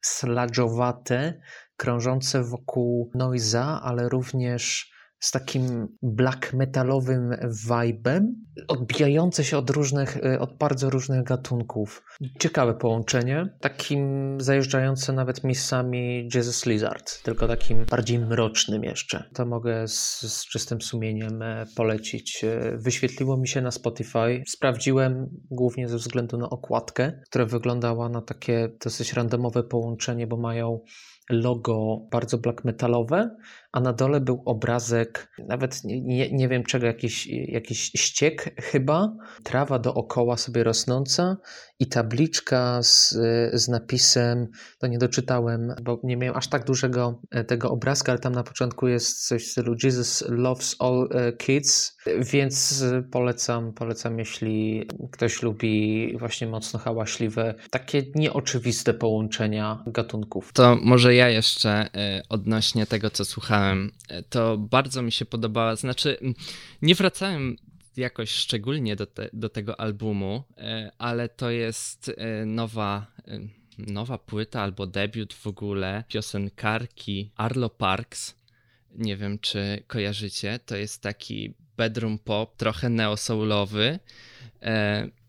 sladżowate, 0.00 1.40
krążące 1.76 2.44
wokół 2.44 3.10
noiza, 3.14 3.80
ale 3.82 4.08
również 4.08 4.93
z 5.20 5.30
takim 5.30 5.88
black 6.02 6.52
metalowym 6.52 7.30
vibem, 7.70 8.44
odbijające 8.68 9.44
się 9.44 9.58
od 9.58 9.70
różnych, 9.70 10.16
y, 10.16 10.40
od 10.40 10.58
bardzo 10.58 10.90
różnych 10.90 11.24
gatunków. 11.24 12.02
Ciekawe 12.40 12.74
połączenie, 12.74 13.46
takim 13.60 14.36
zajeżdżające 14.40 15.12
nawet 15.12 15.44
miejscami 15.44 16.28
Jesus 16.34 16.66
Lizard, 16.66 17.22
tylko 17.22 17.48
takim 17.48 17.84
bardziej 17.84 18.18
mrocznym 18.18 18.84
jeszcze. 18.84 19.24
To 19.34 19.46
mogę 19.46 19.88
z, 19.88 20.20
z 20.20 20.46
czystym 20.46 20.82
sumieniem 20.82 21.42
e, 21.42 21.66
polecić. 21.76 22.44
E, 22.44 22.78
wyświetliło 22.78 23.36
mi 23.36 23.48
się 23.48 23.60
na 23.60 23.70
Spotify. 23.70 24.42
Sprawdziłem 24.46 25.26
głównie 25.50 25.88
ze 25.88 25.96
względu 25.96 26.38
na 26.38 26.50
okładkę, 26.50 27.20
która 27.26 27.46
wyglądała 27.46 28.08
na 28.08 28.22
takie 28.22 28.68
dosyć 28.84 29.12
randomowe 29.12 29.62
połączenie, 29.62 30.26
bo 30.26 30.36
mają 30.36 30.80
logo 31.30 32.06
bardzo 32.10 32.38
black 32.38 32.64
metalowe, 32.64 33.36
a 33.74 33.80
na 33.80 33.92
dole 33.92 34.20
był 34.20 34.42
obrazek, 34.44 35.32
nawet 35.48 35.84
nie, 35.84 36.32
nie 36.32 36.48
wiem 36.48 36.64
czego, 36.64 36.86
jakiś, 36.86 37.26
jakiś 37.26 37.78
ściek 37.78 38.62
chyba, 38.62 39.16
trawa 39.42 39.78
dookoła 39.78 40.36
sobie 40.36 40.64
rosnąca 40.64 41.36
i 41.80 41.86
tabliczka 41.86 42.82
z, 42.82 43.18
z 43.52 43.68
napisem, 43.68 44.46
to 44.78 44.86
nie 44.86 44.98
doczytałem, 44.98 45.74
bo 45.82 46.00
nie 46.04 46.16
miałem 46.16 46.36
aż 46.36 46.48
tak 46.48 46.64
dużego 46.64 47.20
e, 47.30 47.44
tego 47.44 47.70
obrazka, 47.70 48.12
ale 48.12 48.18
tam 48.18 48.32
na 48.32 48.42
początku 48.42 48.88
jest 48.88 49.28
coś 49.28 49.44
w 49.44 49.50
stylu 49.50 49.74
Jesus 49.84 50.24
loves 50.28 50.76
all 50.78 51.08
e, 51.10 51.32
kids, 51.32 51.96
więc 52.32 52.84
polecam, 53.10 53.72
polecam, 53.72 54.18
jeśli 54.18 54.88
ktoś 55.12 55.42
lubi 55.42 56.16
właśnie 56.18 56.46
mocno 56.46 56.78
hałaśliwe, 56.78 57.54
takie 57.70 58.02
nieoczywiste 58.14 58.94
połączenia 58.94 59.82
gatunków. 59.86 60.52
To 60.52 60.76
może 60.82 61.14
ja 61.14 61.28
jeszcze 61.28 61.70
e, 61.70 62.22
odnośnie 62.28 62.86
tego, 62.86 63.10
co 63.10 63.24
słuchałem, 63.24 63.63
to 64.28 64.58
bardzo 64.58 65.02
mi 65.02 65.12
się 65.12 65.24
podobała, 65.24 65.76
znaczy 65.76 66.18
nie 66.82 66.94
wracałem 66.94 67.56
jakoś 67.96 68.30
szczególnie 68.30 68.96
do, 68.96 69.06
te, 69.06 69.30
do 69.32 69.48
tego 69.48 69.80
albumu, 69.80 70.42
e, 70.56 70.90
ale 70.98 71.28
to 71.28 71.50
jest 71.50 72.12
e, 72.16 72.46
nowa, 72.46 73.06
e, 73.28 73.38
nowa 73.78 74.18
płyta 74.18 74.62
albo 74.62 74.86
debiut 74.86 75.34
w 75.34 75.46
ogóle 75.46 76.04
piosenkarki 76.08 77.30
Arlo 77.36 77.70
Parks. 77.70 78.34
Nie 78.90 79.16
wiem, 79.16 79.38
czy 79.38 79.82
kojarzycie. 79.86 80.58
To 80.66 80.76
jest 80.76 81.02
taki 81.02 81.54
bedroom 81.76 82.18
pop, 82.18 82.56
trochę 82.56 82.88
neo-soulowy. 82.88 83.98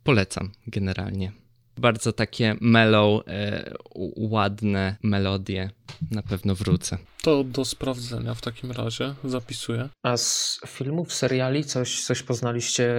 Polecam 0.03 0.51
generalnie. 0.67 1.44
Bardzo 1.77 2.13
takie 2.13 2.55
mellow, 2.61 3.23
e, 3.27 3.73
ładne 4.15 4.95
melodie. 5.03 5.69
Na 6.11 6.21
pewno 6.21 6.55
wrócę. 6.55 6.97
To 7.21 7.43
do 7.43 7.65
sprawdzenia 7.65 8.33
w 8.33 8.41
takim 8.41 8.71
razie 8.71 9.13
zapisuję. 9.23 9.89
A 10.03 10.17
z 10.17 10.59
filmów, 10.67 11.13
seriali 11.13 11.63
coś, 11.63 12.01
coś 12.01 12.23
poznaliście, 12.23 12.95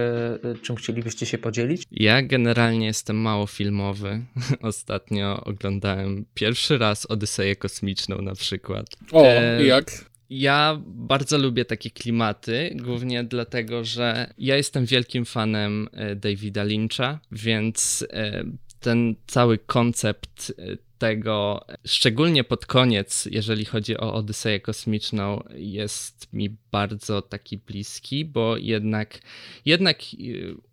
czym 0.61 0.75
chcielibyście 0.75 1.25
się 1.25 1.37
podzielić? 1.37 1.83
Ja 1.91 2.21
generalnie 2.21 2.85
jestem 2.85 3.15
mało 3.15 3.47
filmowy. 3.47 4.25
Ostatnio 4.61 5.43
oglądałem 5.43 6.25
pierwszy 6.33 6.77
raz 6.77 7.05
Odyseję 7.05 7.55
Kosmiczną 7.55 8.21
na 8.21 8.35
przykład. 8.35 8.87
O, 9.11 9.23
e... 9.23 9.65
jak? 9.65 10.05
Ja 10.29 10.81
bardzo 10.85 11.37
lubię 11.37 11.65
takie 11.65 11.89
klimaty, 11.89 12.75
głównie 12.75 13.23
dlatego, 13.23 13.83
że 13.83 14.33
ja 14.37 14.55
jestem 14.57 14.85
wielkim 14.85 15.25
fanem 15.25 15.89
e, 15.93 16.15
Davida 16.15 16.63
Lyncha, 16.63 17.19
więc 17.31 18.05
e, 18.09 18.43
ten 18.87 19.15
cały 19.27 19.57
koncept 19.57 20.53
e, 20.57 20.77
tego, 20.97 21.65
szczególnie 21.85 22.43
pod 22.43 22.65
koniec, 22.65 23.27
jeżeli 23.31 23.65
chodzi 23.65 23.97
o 23.97 24.13
Odyseję 24.13 24.59
Kosmiczną, 24.59 25.43
jest 25.55 26.33
mi 26.33 26.57
bardzo 26.71 27.21
taki 27.21 27.57
bliski, 27.57 28.25
bo 28.25 28.57
jednak, 28.57 29.19
jednak 29.65 29.97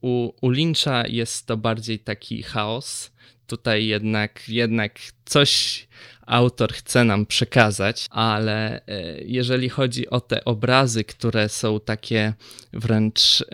u, 0.01 0.33
u 0.41 0.51
Lyncha 0.51 1.07
jest 1.07 1.47
to 1.47 1.57
bardziej 1.57 1.99
taki 1.99 2.43
chaos. 2.43 3.11
Tutaj 3.47 3.87
jednak, 3.87 4.49
jednak 4.49 4.99
coś 5.25 5.87
autor 6.27 6.73
chce 6.73 7.05
nam 7.05 7.27
przekazać, 7.27 8.07
ale 8.11 8.87
e, 8.87 9.21
jeżeli 9.25 9.69
chodzi 9.69 10.11
o 10.11 10.21
te 10.21 10.45
obrazy, 10.45 11.05
które 11.05 11.49
są 11.49 11.81
takie 11.81 12.35
wręcz 12.73 13.45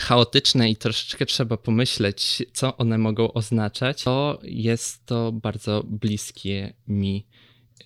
chaotyczne 0.00 0.70
i 0.70 0.76
troszeczkę 0.76 1.26
trzeba 1.26 1.56
pomyśleć, 1.56 2.42
co 2.52 2.76
one 2.76 2.98
mogą 2.98 3.32
oznaczać, 3.32 4.02
to 4.02 4.40
jest 4.42 5.06
to 5.06 5.32
bardzo 5.32 5.82
bliskie 5.86 6.74
mi, 6.88 7.26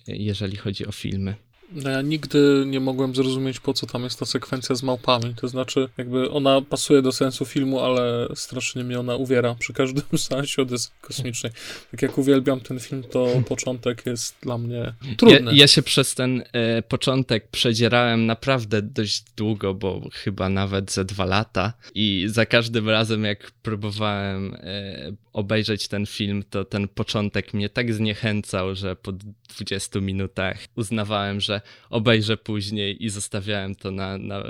jeżeli 0.07 0.57
chodzi 0.57 0.85
o 0.85 0.91
filmy. 0.91 1.35
No 1.71 1.89
ja 1.89 2.01
nigdy 2.01 2.63
nie 2.67 2.79
mogłem 2.79 3.15
zrozumieć, 3.15 3.59
po 3.59 3.73
co 3.73 3.87
tam 3.87 4.03
jest 4.03 4.19
ta 4.19 4.25
sekwencja 4.25 4.75
z 4.75 4.83
małpami. 4.83 5.35
To 5.35 5.47
znaczy, 5.47 5.89
jakby 5.97 6.31
ona 6.31 6.61
pasuje 6.61 7.01
do 7.01 7.11
sensu 7.11 7.45
filmu, 7.45 7.79
ale 7.79 8.27
strasznie 8.35 8.83
mnie 8.83 8.99
ona 8.99 9.15
uwiera 9.15 9.55
przy 9.55 9.73
każdym 9.73 10.17
seansie 10.17 10.61
Odysy 10.61 10.89
Kosmicznej. 11.01 11.51
Tak 11.91 12.01
jak 12.01 12.17
uwielbiam 12.17 12.59
ten 12.59 12.79
film, 12.79 13.03
to 13.03 13.27
początek 13.47 14.05
jest 14.05 14.35
dla 14.41 14.57
mnie 14.57 14.93
trudny. 15.17 15.51
Ja, 15.51 15.57
ja 15.57 15.67
się 15.67 15.81
przez 15.81 16.15
ten 16.15 16.43
e, 16.53 16.81
początek 16.81 17.47
przedzierałem 17.47 18.25
naprawdę 18.25 18.81
dość 18.81 19.23
długo, 19.37 19.73
bo 19.73 20.09
chyba 20.13 20.49
nawet 20.49 20.91
ze 20.91 21.05
dwa 21.05 21.25
lata 21.25 21.73
i 21.95 22.25
za 22.29 22.45
każdym 22.45 22.89
razem, 22.89 23.23
jak 23.23 23.51
próbowałem 23.51 24.53
e, 24.53 25.11
obejrzeć 25.33 25.87
ten 25.87 26.05
film, 26.05 26.43
to 26.49 26.65
ten 26.65 26.87
początek 26.87 27.53
mnie 27.53 27.69
tak 27.69 27.93
zniechęcał, 27.93 28.75
że 28.75 28.95
po 28.95 29.11
20 29.57 29.99
minutach 29.99 30.57
uznawałem, 30.75 31.41
że 31.41 31.60
obejrzę 31.89 32.37
później 32.37 33.05
i 33.05 33.09
zostawiałem 33.09 33.75
to 33.75 33.91
na, 33.91 34.17
na 34.17 34.43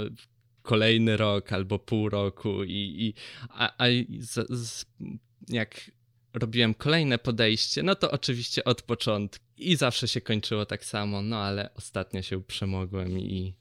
kolejny 0.62 1.17
rok 1.17 1.54
albo 1.54 1.80
pół 1.80 2.10
roku 2.10 2.63
i, 2.63 2.95
i 3.00 3.13
a, 3.50 3.74
a 3.78 3.88
z, 4.19 4.50
z, 4.50 4.86
jak 5.50 5.91
robiłem 6.34 6.74
kolejne 6.74 7.17
podejście, 7.17 7.84
no 7.84 7.95
to 7.95 8.12
oczywiście 8.12 8.63
od 8.63 8.82
początku 8.82 9.45
i 9.58 9.76
zawsze 9.76 10.08
się 10.08 10.21
kończyło 10.21 10.65
tak 10.65 10.86
samo, 10.86 11.21
no 11.21 11.38
ale 11.38 11.69
ostatnio 11.76 12.21
się 12.21 12.43
przemogłem 12.43 13.19
i, 13.19 13.56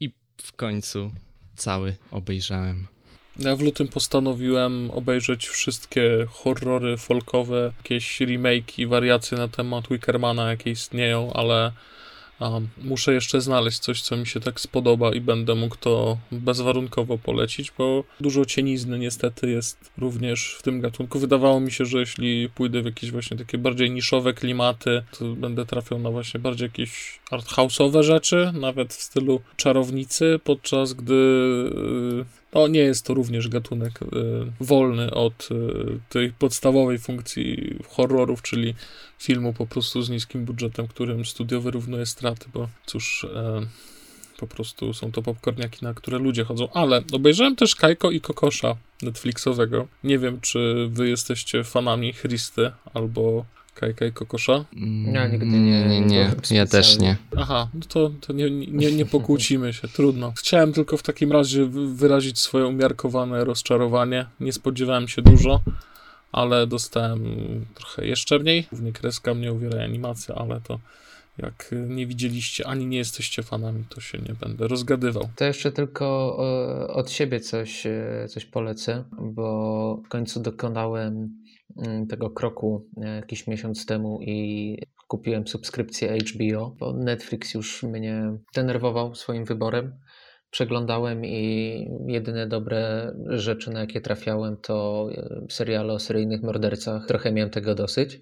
i 0.00 0.10
w 0.36 0.52
końcu 0.52 1.10
cały 1.56 1.96
obejrzałem. 2.10 2.86
Ja 3.38 3.56
w 3.56 3.60
lutym 3.60 3.88
postanowiłem 3.88 4.90
obejrzeć 4.90 5.48
wszystkie 5.48 6.26
horrory 6.30 6.96
folkowe, 6.96 7.72
jakieś 7.76 8.20
remake 8.20 8.78
i 8.78 8.86
wariacje 8.86 9.38
na 9.38 9.48
temat 9.48 9.88
Wickermana, 9.88 10.50
jakie 10.50 10.70
istnieją, 10.70 11.32
ale 11.32 11.72
um, 12.40 12.68
muszę 12.82 13.14
jeszcze 13.14 13.40
znaleźć 13.40 13.78
coś, 13.78 14.02
co 14.02 14.16
mi 14.16 14.26
się 14.26 14.40
tak 14.40 14.60
spodoba 14.60 15.14
i 15.14 15.20
będę 15.20 15.54
mógł 15.54 15.76
to 15.76 16.18
bezwarunkowo 16.32 17.18
polecić, 17.18 17.72
bo 17.78 18.04
dużo 18.20 18.44
cienizny 18.44 18.98
niestety 18.98 19.50
jest 19.50 19.90
również 19.98 20.56
w 20.58 20.62
tym 20.62 20.80
gatunku. 20.80 21.18
Wydawało 21.18 21.60
mi 21.60 21.72
się, 21.72 21.84
że 21.84 21.98
jeśli 21.98 22.48
pójdę 22.48 22.82
w 22.82 22.84
jakieś 22.84 23.10
właśnie 23.10 23.36
takie 23.36 23.58
bardziej 23.58 23.90
niszowe 23.90 24.32
klimaty, 24.32 25.02
to 25.18 25.24
będę 25.24 25.66
trafiał 25.66 25.98
na 25.98 26.10
właśnie 26.10 26.40
bardziej 26.40 26.66
jakieś 26.66 27.20
arthouse'owe 27.32 28.02
rzeczy, 28.02 28.52
nawet 28.60 28.94
w 28.94 29.02
stylu 29.02 29.40
czarownicy, 29.56 30.40
podczas 30.44 30.92
gdy 30.92 31.14
yy, 32.16 32.24
no, 32.54 32.68
nie 32.68 32.80
jest 32.80 33.06
to 33.06 33.14
również 33.14 33.48
gatunek 33.48 34.02
y, 34.02 34.06
wolny 34.60 35.10
od 35.10 35.48
y, 35.50 36.00
tej 36.08 36.32
podstawowej 36.32 36.98
funkcji 36.98 37.78
horrorów, 37.88 38.42
czyli 38.42 38.74
filmu 39.18 39.52
po 39.52 39.66
prostu 39.66 40.02
z 40.02 40.10
niskim 40.10 40.44
budżetem, 40.44 40.88
którym 40.88 41.24
studio 41.24 41.60
wyrównuje 41.60 42.06
straty, 42.06 42.46
bo 42.54 42.68
cóż, 42.86 43.26
e, 43.34 43.66
po 44.38 44.46
prostu 44.46 44.94
są 44.94 45.12
to 45.12 45.22
popcorniaki, 45.22 45.84
na 45.84 45.94
które 45.94 46.18
ludzie 46.18 46.44
chodzą. 46.44 46.68
Ale 46.72 47.02
obejrzałem 47.12 47.56
też 47.56 47.74
Kajko 47.74 48.10
i 48.10 48.20
Kokosza 48.20 48.76
Netflixowego. 49.02 49.88
Nie 50.04 50.18
wiem, 50.18 50.40
czy 50.40 50.88
wy 50.90 51.08
jesteście 51.08 51.64
fanami 51.64 52.14
Christy 52.14 52.70
albo 52.94 53.44
Kajka 53.74 54.06
i 54.06 54.12
Kokosza? 54.12 54.64
Ja 55.12 55.28
nigdy 55.28 55.46
nie. 55.46 55.84
Nie, 55.88 56.00
nie, 56.00 56.30
ja 56.50 56.66
też 56.66 56.98
nie. 56.98 57.16
Aha, 57.36 57.68
no 57.74 57.80
to, 57.88 58.10
to 58.20 58.32
nie, 58.32 58.50
nie, 58.50 58.92
nie 58.92 59.06
pokłócimy 59.06 59.72
się, 59.72 59.88
trudno. 59.88 60.32
Chciałem 60.36 60.72
tylko 60.72 60.96
w 60.96 61.02
takim 61.02 61.32
razie 61.32 61.66
wyrazić 61.94 62.38
swoje 62.38 62.66
umiarkowane 62.66 63.44
rozczarowanie. 63.44 64.26
Nie 64.40 64.52
spodziewałem 64.52 65.08
się 65.08 65.22
dużo, 65.22 65.60
ale 66.32 66.66
dostałem 66.66 67.24
trochę 67.74 68.06
jeszcze 68.06 68.38
mniej. 68.38 68.66
Głównie 68.70 68.92
kreska 68.92 69.34
mnie 69.34 69.52
uwiera 69.52 69.84
animacja, 69.84 70.34
ale 70.34 70.60
to 70.60 70.78
jak 71.38 71.74
nie 71.88 72.06
widzieliście 72.06 72.66
ani 72.66 72.86
nie 72.86 72.98
jesteście 72.98 73.42
fanami, 73.42 73.84
to 73.88 74.00
się 74.00 74.18
nie 74.18 74.34
będę 74.40 74.68
rozgadywał. 74.68 75.28
To 75.36 75.44
jeszcze 75.44 75.72
tylko 75.72 76.36
e, 76.88 76.88
od 76.88 77.10
siebie 77.10 77.40
coś, 77.40 77.86
e, 77.86 78.26
coś 78.28 78.44
polecę, 78.44 79.04
bo 79.20 80.00
w 80.04 80.08
końcu 80.08 80.40
dokonałem 80.40 81.14
Mm, 81.14 81.43
tego 82.08 82.30
kroku 82.30 82.86
e, 83.02 83.16
jakiś 83.16 83.46
miesiąc 83.46 83.86
temu 83.86 84.18
i 84.22 84.78
kupiłem 85.08 85.46
subskrypcję 85.46 86.18
HBO, 86.18 86.76
bo 86.78 86.92
Netflix 86.92 87.54
już 87.54 87.82
mnie 87.82 88.38
denerwował 88.54 89.14
swoim 89.14 89.44
wyborem. 89.44 89.98
Przeglądałem 90.50 91.24
i 91.24 91.88
jedyne 92.06 92.46
dobre 92.46 93.12
rzeczy, 93.28 93.70
na 93.70 93.80
jakie 93.80 94.00
trafiałem, 94.00 94.56
to 94.56 95.08
e, 95.12 95.46
seriale 95.50 95.92
o 95.92 95.98
seryjnych 95.98 96.42
mordercach. 96.42 97.06
Trochę 97.06 97.32
miałem 97.32 97.50
tego 97.50 97.74
dosyć. 97.74 98.20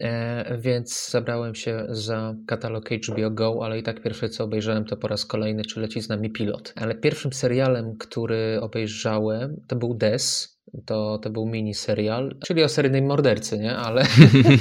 E, 0.00 0.58
więc 0.58 1.10
zabrałem 1.10 1.54
się 1.54 1.86
za 1.88 2.34
katalog 2.46 2.90
HBO 2.90 3.30
Go, 3.30 3.58
ale 3.62 3.78
i 3.78 3.82
tak 3.82 4.02
pierwsze 4.02 4.28
co 4.28 4.44
obejrzałem 4.44 4.84
to 4.84 4.96
po 4.96 5.08
raz 5.08 5.26
kolejny, 5.26 5.64
czy 5.64 5.80
leci 5.80 6.00
z 6.00 6.08
nami 6.08 6.30
pilot. 6.30 6.72
Ale 6.76 6.94
pierwszym 6.94 7.32
serialem, 7.32 7.96
który 7.98 8.58
obejrzałem, 8.60 9.60
to 9.68 9.76
był 9.76 9.94
Des, 9.94 10.53
to, 10.86 11.18
to 11.18 11.30
był 11.30 11.46
mini 11.46 11.74
serial, 11.74 12.36
czyli 12.46 12.62
o 12.62 12.68
seryjnym 12.68 13.06
mordercy, 13.06 13.58
nie? 13.58 13.76
Ale, 13.76 14.06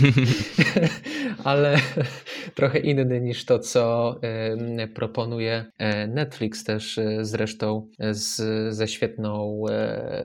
ale 1.43 1.77
trochę 2.55 2.79
inny 2.79 3.21
niż 3.21 3.45
to, 3.45 3.59
co 3.59 4.15
proponuje 4.95 5.65
e, 5.77 6.07
Netflix 6.07 6.63
też 6.63 6.97
y, 6.97 7.19
zresztą 7.21 7.89
z, 8.11 8.41
ze 8.75 8.87
świetną 8.87 9.63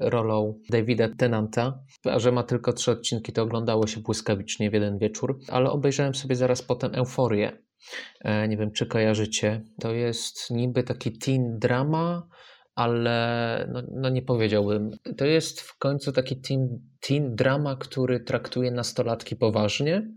rolą 0.01 0.61
Davida 0.71 1.09
Tenanta. 1.19 1.79
A 2.05 2.19
że 2.19 2.33
ma 2.33 2.43
tylko 2.43 2.73
trzy 2.73 2.91
odcinki, 2.91 3.33
to 3.33 3.43
oglądało 3.43 3.87
się 3.87 4.01
błyskawicznie 4.01 4.71
w 4.71 4.75
jeden 4.75 4.99
wieczór, 4.99 5.39
ale 5.49 5.71
obejrzałem 5.71 6.15
sobie 6.15 6.37
zaraz 6.37 6.63
potem 6.63 6.95
Euforię. 6.95 7.53
Nie 8.49 8.57
wiem, 8.57 8.73
czy 8.73 8.87
kojarzycie. 8.87 9.63
To 9.81 9.93
jest 9.95 10.51
niby 10.51 10.83
taki 10.83 11.19
teen 11.19 11.59
drama, 11.59 12.29
ale 12.79 13.69
no, 13.73 13.83
no, 13.93 14.09
nie 14.09 14.23
powiedziałbym. 14.23 14.91
To 15.17 15.25
jest 15.25 15.61
w 15.61 15.79
końcu 15.79 16.13
taki 16.13 16.41
teen, 16.41 16.81
teen 17.01 17.35
drama, 17.35 17.77
który 17.77 18.21
traktuje 18.21 18.71
nastolatki 18.71 19.37
poważnie, 19.37 20.09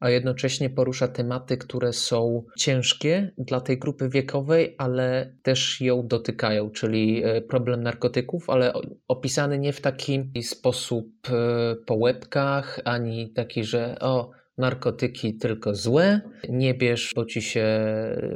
a 0.00 0.10
jednocześnie 0.10 0.70
porusza 0.70 1.08
tematy, 1.08 1.56
które 1.56 1.92
są 1.92 2.44
ciężkie 2.58 3.32
dla 3.38 3.60
tej 3.60 3.78
grupy 3.78 4.08
wiekowej, 4.08 4.74
ale 4.78 5.36
też 5.42 5.80
ją 5.80 6.06
dotykają, 6.06 6.70
czyli 6.70 7.24
e, 7.24 7.42
problem 7.42 7.82
narkotyków, 7.82 8.50
ale 8.50 8.72
opisany 9.08 9.58
nie 9.58 9.72
w 9.72 9.80
taki 9.80 10.42
sposób 10.42 11.08
e, 11.30 11.76
po 11.86 11.94
łebkach, 11.94 12.80
ani 12.84 13.32
taki, 13.32 13.64
że 13.64 13.96
o, 14.00 14.30
narkotyki 14.58 15.36
tylko 15.36 15.74
złe, 15.74 16.20
nie 16.48 16.74
bierz, 16.74 17.12
bo 17.16 17.24
ci 17.24 17.42
się 17.42 17.66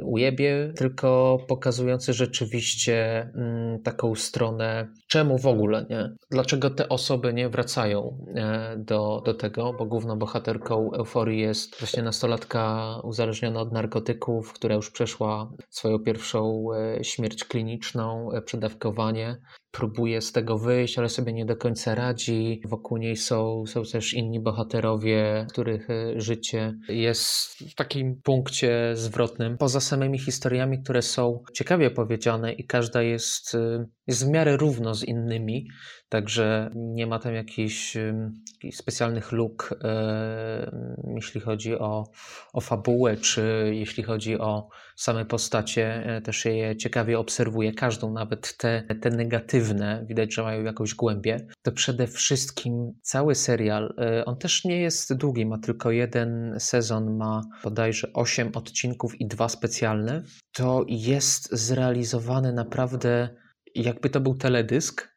ujebie, 0.03 0.73
tylko 0.75 1.37
pokazujący 1.47 2.13
rzeczywiście 2.13 3.29
mm, 3.35 3.81
taką 3.83 4.15
stronę, 4.15 4.87
czemu 5.07 5.37
w 5.37 5.47
ogóle, 5.47 5.85
nie? 5.89 6.09
Dlaczego 6.31 6.69
te 6.69 6.89
osoby 6.89 7.33
nie 7.33 7.49
wracają 7.49 8.17
e, 8.35 8.75
do, 8.77 9.21
do 9.25 9.33
tego, 9.33 9.73
bo 9.73 9.85
główną 9.85 10.19
bohaterką 10.19 10.91
euforii 10.93 11.41
jest 11.41 11.79
właśnie 11.79 12.03
nastolatka 12.03 12.93
uzależniona 13.03 13.59
od 13.59 13.71
narkotyków, 13.71 14.53
która 14.53 14.75
już 14.75 14.91
przeszła 14.91 15.51
swoją 15.69 15.99
pierwszą 15.99 16.67
e, 16.73 17.03
śmierć 17.03 17.43
kliniczną, 17.43 18.31
e, 18.31 18.41
przedawkowanie 18.41 19.37
próbuje 19.77 20.21
z 20.21 20.31
tego 20.31 20.57
wyjść, 20.57 20.99
ale 20.99 21.09
sobie 21.09 21.33
nie 21.33 21.45
do 21.45 21.55
końca 21.55 21.95
radzi. 21.95 22.61
Wokół 22.65 22.97
niej 22.97 23.15
są, 23.15 23.63
są 23.67 23.83
też 23.83 24.13
inni 24.13 24.39
bohaterowie, 24.39 25.45
których 25.49 25.89
e, 25.89 26.21
życie 26.21 26.73
jest 26.89 27.49
w 27.71 27.75
takim 27.75 28.21
punkcie 28.23 28.91
zwrotnym. 28.93 29.57
Poza 29.57 29.79
samymi 29.79 30.19
historiami, 30.19 30.83
które 30.83 31.01
są 31.01 31.43
ciekawie 31.53 31.91
powiedziane 31.91 32.53
i 32.53 32.65
każda 32.65 33.01
jest, 33.01 33.55
e, 33.55 33.85
jest 34.07 34.25
w 34.25 34.29
miarę 34.29 34.57
równo 34.57 34.95
z 34.95 35.03
innymi, 35.03 35.67
Także 36.09 36.69
nie 36.75 37.07
ma 37.07 37.19
tam 37.19 37.33
jakichś, 37.33 37.97
jakichś 38.53 38.77
specjalnych 38.77 39.31
luk, 39.31 39.79
jeśli 41.15 41.41
chodzi 41.41 41.79
o, 41.79 42.11
o 42.53 42.61
fabułę, 42.61 43.17
czy 43.17 43.71
jeśli 43.73 44.03
chodzi 44.03 44.39
o 44.39 44.69
same 44.95 45.25
postacie. 45.25 46.03
E, 46.05 46.21
też 46.21 46.45
je 46.45 46.77
ciekawie 46.77 47.19
obserwuję, 47.19 47.73
każdą, 47.73 48.13
nawet 48.13 48.57
te, 48.57 48.83
te 49.01 49.09
negatywne, 49.09 50.05
widać, 50.09 50.33
że 50.33 50.43
mają 50.43 50.63
jakąś 50.63 50.95
głębię. 50.95 51.47
To 51.61 51.71
przede 51.71 52.07
wszystkim 52.07 52.91
cały 53.01 53.35
serial, 53.35 53.93
e, 53.97 54.25
on 54.25 54.37
też 54.37 54.65
nie 54.65 54.81
jest 54.81 55.13
długi, 55.13 55.45
ma 55.45 55.57
tylko 55.57 55.91
jeden 55.91 56.55
sezon, 56.59 57.17
ma 57.17 57.41
bodajże 57.63 58.13
8 58.13 58.51
odcinków 58.55 59.21
i 59.21 59.27
dwa 59.27 59.49
specjalne. 59.49 60.23
To 60.53 60.85
jest 60.87 61.55
zrealizowany 61.55 62.53
naprawdę 62.53 63.29
jakby 63.75 64.09
to 64.09 64.19
był 64.19 64.35
teledysk, 64.35 65.16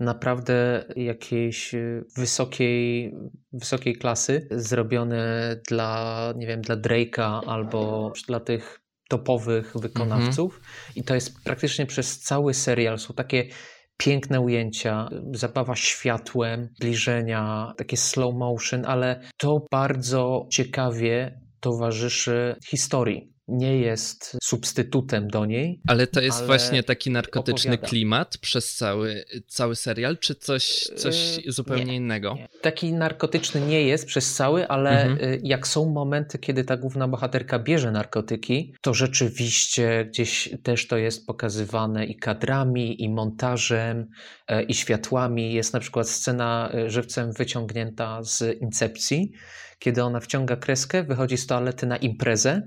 naprawdę 0.00 0.84
jakiejś 0.96 1.74
y, 1.74 2.04
wysokiej, 2.16 3.14
wysokiej 3.52 3.96
klasy, 3.96 4.48
zrobione 4.50 5.56
dla, 5.68 6.32
nie 6.36 6.46
wiem, 6.46 6.60
dla 6.60 6.76
Drake'a 6.76 7.40
albo 7.46 8.12
dla 8.26 8.40
tych 8.40 8.80
topowych 9.08 9.72
wykonawców. 9.74 10.54
Mhm. 10.54 10.72
I 10.96 11.02
to 11.02 11.14
jest 11.14 11.44
praktycznie 11.44 11.86
przez 11.86 12.20
cały 12.20 12.54
serial. 12.54 12.98
Są 12.98 13.14
takie 13.14 13.48
piękne 13.96 14.40
ujęcia, 14.40 15.08
zabawa 15.34 15.76
światłem, 15.76 16.68
zbliżenia, 16.76 17.72
takie 17.76 17.96
slow 17.96 18.34
motion, 18.34 18.84
ale 18.86 19.20
to 19.36 19.66
bardzo 19.70 20.46
ciekawie 20.50 21.40
towarzyszy 21.60 22.56
historii 22.66 23.37
nie 23.48 23.78
jest 23.78 24.36
substytutem 24.42 25.28
do 25.28 25.46
niej. 25.46 25.80
Ale 25.86 26.06
to 26.06 26.20
jest 26.20 26.46
właśnie 26.46 26.82
taki 26.82 27.10
narkotyczny 27.10 27.70
opowiada. 27.70 27.88
klimat 27.88 28.38
przez 28.38 28.74
cały, 28.74 29.24
cały 29.46 29.76
serial, 29.76 30.18
czy 30.18 30.34
coś, 30.34 30.88
coś 30.96 31.38
yy, 31.44 31.52
zupełnie 31.52 31.84
nie, 31.84 31.96
innego? 31.96 32.34
Nie. 32.34 32.48
Taki 32.62 32.92
narkotyczny 32.92 33.60
nie 33.60 33.82
jest 33.82 34.06
przez 34.06 34.34
cały, 34.34 34.68
ale 34.68 35.02
mhm. 35.02 35.32
Y, 35.32 35.40
jak 35.42 35.66
są 35.66 35.90
momenty, 35.90 36.38
kiedy 36.38 36.64
ta 36.64 36.76
główna 36.76 37.08
bohaterka 37.08 37.58
bierze 37.58 37.92
narkotyki, 37.92 38.74
to 38.80 38.94
rzeczywiście 38.94 40.04
gdzieś 40.08 40.48
też 40.62 40.86
to 40.86 40.96
jest 40.96 41.26
pokazywane 41.26 42.06
i 42.06 42.16
kadrami, 42.16 43.02
i 43.02 43.08
montażem, 43.08 44.06
e, 44.48 44.62
i 44.62 44.74
światłami. 44.74 45.52
Jest 45.52 45.72
na 45.72 45.80
przykład 45.80 46.08
scena 46.08 46.70
y, 46.74 46.90
żywcem 46.90 47.32
wyciągnięta 47.32 48.22
z 48.22 48.60
Incepcji, 48.60 49.32
kiedy 49.78 50.02
ona 50.02 50.20
wciąga 50.20 50.56
kreskę, 50.56 51.02
wychodzi 51.02 51.36
z 51.36 51.46
toalety 51.46 51.86
na 51.86 51.96
imprezę 51.96 52.62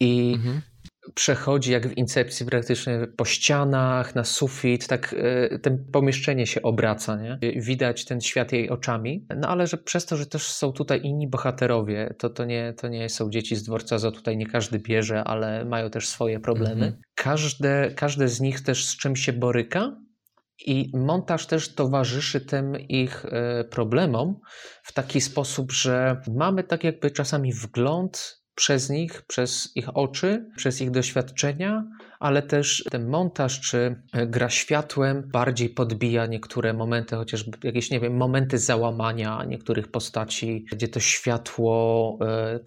i 0.00 0.32
mhm. 0.36 0.60
przechodzi 1.14 1.72
jak 1.72 1.88
w 1.88 1.96
incepcji 1.96 2.46
praktycznie 2.46 3.06
po 3.16 3.24
ścianach, 3.24 4.14
na 4.14 4.24
sufit, 4.24 4.86
tak 4.86 5.14
e, 5.18 5.58
ten 5.58 5.84
pomieszczenie 5.92 6.46
się 6.46 6.62
obraca, 6.62 7.16
nie? 7.16 7.38
widać 7.60 8.04
ten 8.04 8.20
świat 8.20 8.52
jej 8.52 8.70
oczami, 8.70 9.26
no 9.36 9.48
ale 9.48 9.66
że 9.66 9.76
przez 9.76 10.06
to, 10.06 10.16
że 10.16 10.26
też 10.26 10.42
są 10.42 10.72
tutaj 10.72 11.00
inni 11.02 11.28
bohaterowie, 11.28 12.14
to, 12.18 12.30
to, 12.30 12.44
nie, 12.44 12.72
to 12.72 12.88
nie 12.88 13.08
są 13.08 13.30
dzieci 13.30 13.56
z 13.56 13.62
dworca, 13.62 13.98
za 13.98 14.10
tutaj 14.10 14.36
nie 14.36 14.46
każdy 14.46 14.78
bierze, 14.78 15.24
ale 15.24 15.64
mają 15.64 15.90
też 15.90 16.08
swoje 16.08 16.40
problemy. 16.40 16.86
Mhm. 16.86 17.02
Każde, 17.14 17.90
każde 17.96 18.28
z 18.28 18.40
nich 18.40 18.60
też 18.60 18.86
z 18.86 18.96
czym 18.96 19.16
się 19.16 19.32
boryka, 19.32 19.96
i 20.66 20.90
montaż 20.94 21.46
też 21.46 21.74
towarzyszy 21.74 22.40
tym 22.40 22.80
ich 22.80 23.24
e, 23.24 23.64
problemom 23.64 24.40
w 24.82 24.92
taki 24.92 25.20
sposób, 25.20 25.72
że 25.72 26.20
mamy 26.34 26.64
tak 26.64 26.84
jakby 26.84 27.10
czasami 27.10 27.52
wgląd 27.52 28.44
przez 28.54 28.90
nich, 28.90 29.22
przez 29.22 29.76
ich 29.76 29.96
oczy, 29.96 30.46
przez 30.56 30.80
ich 30.80 30.90
doświadczenia, 30.90 31.84
ale 32.24 32.42
też 32.42 32.84
ten 32.90 33.08
montaż 33.08 33.60
czy 33.60 33.96
e, 34.12 34.26
gra 34.26 34.50
światłem 34.50 35.28
bardziej 35.32 35.68
podbija 35.70 36.26
niektóre 36.26 36.72
momenty, 36.72 37.16
chociażby 37.16 37.58
jakieś, 37.62 37.90
nie 37.90 38.00
wiem, 38.00 38.16
momenty 38.16 38.58
załamania 38.58 39.44
niektórych 39.48 39.88
postaci, 39.90 40.64
gdzie 40.72 40.88
to 40.88 41.00
światło, 41.00 42.18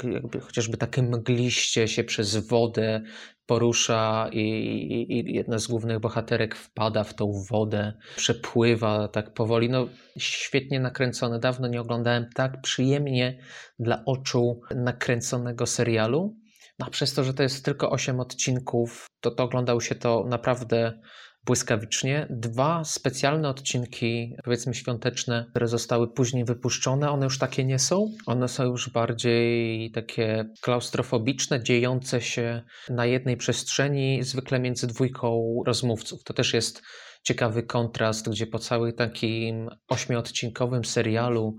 e, 0.03 0.11
jakby 0.11 0.39
chociażby 0.39 0.77
takie 0.77 1.01
mgliście 1.01 1.87
się 1.87 2.03
przez 2.03 2.35
wodę 2.35 3.01
porusza 3.45 4.29
i, 4.31 4.39
i, 4.39 5.13
i, 5.13 5.33
jedna 5.33 5.59
z 5.59 5.67
głównych 5.67 5.99
bohaterek 5.99 6.55
wpada 6.55 7.03
w 7.03 7.13
tą 7.13 7.31
wodę, 7.49 7.93
przepływa 8.15 9.07
tak 9.07 9.33
powoli. 9.33 9.69
No, 9.69 9.87
świetnie 10.17 10.79
nakręcone. 10.79 11.39
Dawno 11.39 11.67
nie 11.67 11.81
oglądałem 11.81 12.29
tak 12.35 12.61
przyjemnie 12.61 13.39
dla 13.79 14.05
oczu 14.05 14.61
nakręconego 14.75 15.65
serialu. 15.65 16.35
No, 16.79 16.85
a 16.85 16.89
przez 16.89 17.13
to, 17.13 17.23
że 17.23 17.33
to 17.33 17.43
jest 17.43 17.65
tylko 17.65 17.91
8 17.91 18.19
odcinków, 18.19 19.07
to, 19.21 19.31
to 19.31 19.43
oglądał 19.43 19.81
się 19.81 19.95
to 19.95 20.25
naprawdę 20.29 20.99
błyskawicznie. 21.47 22.27
Dwa 22.29 22.83
specjalne 22.83 23.49
odcinki, 23.49 24.35
powiedzmy 24.43 24.73
świąteczne, 24.73 25.45
które 25.49 25.67
zostały 25.67 26.13
później 26.13 26.45
wypuszczone, 26.45 27.11
one 27.11 27.23
już 27.23 27.37
takie 27.37 27.65
nie 27.65 27.79
są. 27.79 28.11
One 28.25 28.47
są 28.47 28.63
już 28.63 28.89
bardziej 28.89 29.91
takie 29.91 30.45
klaustrofobiczne, 30.61 31.63
dziejące 31.63 32.21
się 32.21 32.61
na 32.89 33.05
jednej 33.05 33.37
przestrzeni, 33.37 34.23
zwykle 34.23 34.59
między 34.59 34.87
dwójką 34.87 35.61
rozmówców. 35.65 36.23
To 36.23 36.33
też 36.33 36.53
jest 36.53 36.81
ciekawy 37.23 37.63
kontrast, 37.63 38.29
gdzie 38.29 38.47
po 38.47 38.59
całym 38.59 38.93
takim 38.93 39.69
ośmiodcinkowym 39.87 40.85
serialu, 40.85 41.55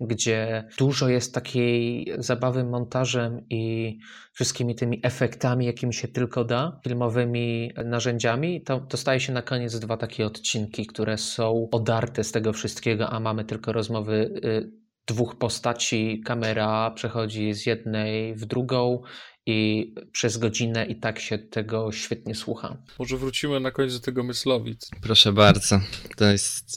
gdzie 0.00 0.68
dużo 0.78 1.08
jest 1.08 1.34
takiej 1.34 2.06
zabawy 2.18 2.64
montażem 2.64 3.46
i 3.50 3.98
wszystkimi 4.32 4.74
tymi 4.74 5.00
efektami, 5.02 5.66
jakimi 5.66 5.94
się 5.94 6.08
tylko 6.08 6.44
da, 6.44 6.80
filmowymi 6.84 7.72
narzędziami, 7.84 8.62
to, 8.62 8.80
to 8.80 8.96
staje 8.96 9.20
się 9.20 9.32
na 9.32 9.42
koniec 9.42 9.78
dwa 9.78 9.96
takie 9.96 10.26
odcinki, 10.26 10.86
które 10.86 11.18
są 11.18 11.68
odarte 11.72 12.24
z 12.24 12.32
tego 12.32 12.52
wszystkiego, 12.52 13.10
a 13.10 13.20
mamy 13.20 13.44
tylko 13.44 13.72
rozmowy 13.72 14.40
y, 14.44 14.86
dwóch 15.06 15.38
postaci, 15.38 16.20
kamera 16.24 16.90
przechodzi 16.90 17.54
z 17.54 17.66
jednej 17.66 18.34
w 18.34 18.44
drugą 18.44 19.02
i 19.46 19.92
przez 20.12 20.36
godzinę 20.36 20.86
i 20.86 20.96
tak 20.96 21.18
się 21.18 21.38
tego 21.38 21.92
świetnie 21.92 22.34
słucha. 22.34 22.76
Może 22.98 23.16
wrócimy 23.16 23.60
na 23.60 23.70
koniec 23.70 23.92
do 23.92 24.00
tego 24.00 24.22
Myslowic. 24.22 24.90
Proszę 25.00 25.32
bardzo. 25.32 25.80
To 26.16 26.24
jest... 26.24 26.76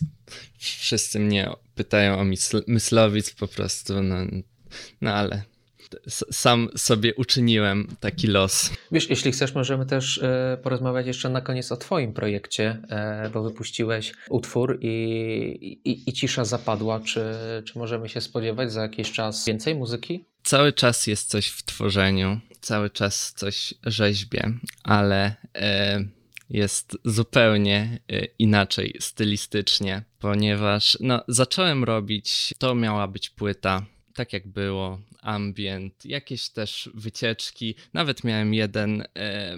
Wszyscy 0.57 1.20
mnie 1.20 1.49
pytają 1.76 2.20
o 2.20 2.24
mysl... 2.24 2.63
Myslowic 2.67 3.32
po 3.32 3.47
prostu, 3.47 4.03
no, 4.03 4.15
no 5.01 5.13
ale 5.13 5.43
sam 6.32 6.70
sobie 6.76 7.15
uczyniłem 7.15 7.88
taki 7.99 8.28
los. 8.28 8.72
Wiesz, 8.91 9.09
jeśli 9.09 9.32
chcesz, 9.32 9.55
możemy 9.55 9.86
też 9.86 10.17
e, 10.17 10.57
porozmawiać 10.63 11.07
jeszcze 11.07 11.30
na 11.30 11.41
koniec 11.41 11.72
o 11.72 11.78
Twoim 11.78 12.13
projekcie, 12.13 12.82
e, 12.89 13.30
bo 13.34 13.43
wypuściłeś 13.43 14.13
utwór 14.30 14.78
i, 14.82 14.89
i, 15.86 16.09
i 16.09 16.13
cisza 16.13 16.45
zapadła. 16.45 16.99
Czy, 16.99 17.24
czy 17.65 17.80
możemy 17.80 18.09
się 18.09 18.22
spodziewać 18.22 18.72
za 18.72 18.82
jakiś 18.82 19.11
czas 19.11 19.45
więcej 19.45 19.76
muzyki? 19.76 20.26
Cały 20.43 20.74
czas 20.74 21.07
jest 21.07 21.30
coś 21.30 21.47
w 21.47 21.63
tworzeniu, 21.63 22.39
cały 22.62 22.89
czas 22.89 23.34
coś 23.34 23.74
rzeźbię, 23.84 24.53
ale 24.84 25.36
e, 25.55 26.05
jest 26.49 26.97
zupełnie 27.05 27.99
e, 28.12 28.26
inaczej 28.39 28.97
stylistycznie, 28.99 30.03
ponieważ 30.20 30.97
no, 31.01 31.24
zacząłem 31.28 31.84
robić, 31.84 32.53
to 32.57 32.76
miała 32.76 33.07
być 33.07 33.30
płyta, 33.30 33.86
tak 34.14 34.34
jak 34.34 34.47
było, 34.47 34.99
ambient, 35.22 36.05
jakieś 36.05 36.49
też 36.49 36.89
wycieczki. 36.93 37.76
Nawet 37.93 38.24
miałem 38.24 38.53
jeden 38.53 39.01
e, 39.01 39.57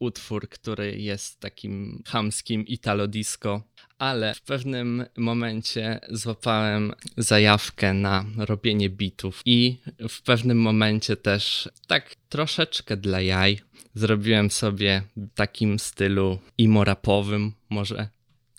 utwór, 0.00 0.48
który 0.48 1.00
jest 1.00 1.40
takim 1.40 2.02
chamskim 2.06 2.66
italo 2.66 3.06
disco, 3.06 3.62
ale 3.98 4.34
w 4.34 4.42
pewnym 4.42 5.04
momencie 5.16 6.00
złapałem 6.10 6.92
zajawkę 7.16 7.94
na 7.94 8.24
robienie 8.36 8.90
bitów 8.90 9.42
i 9.44 9.78
w 10.08 10.22
pewnym 10.22 10.58
momencie 10.58 11.16
też 11.16 11.68
tak 11.86 12.14
troszeczkę 12.28 12.96
dla 12.96 13.20
jaj 13.20 13.60
zrobiłem 13.94 14.50
sobie 14.50 15.02
w 15.16 15.34
takim 15.34 15.78
stylu 15.78 16.38
imorapowym, 16.58 17.52
może 17.70 18.08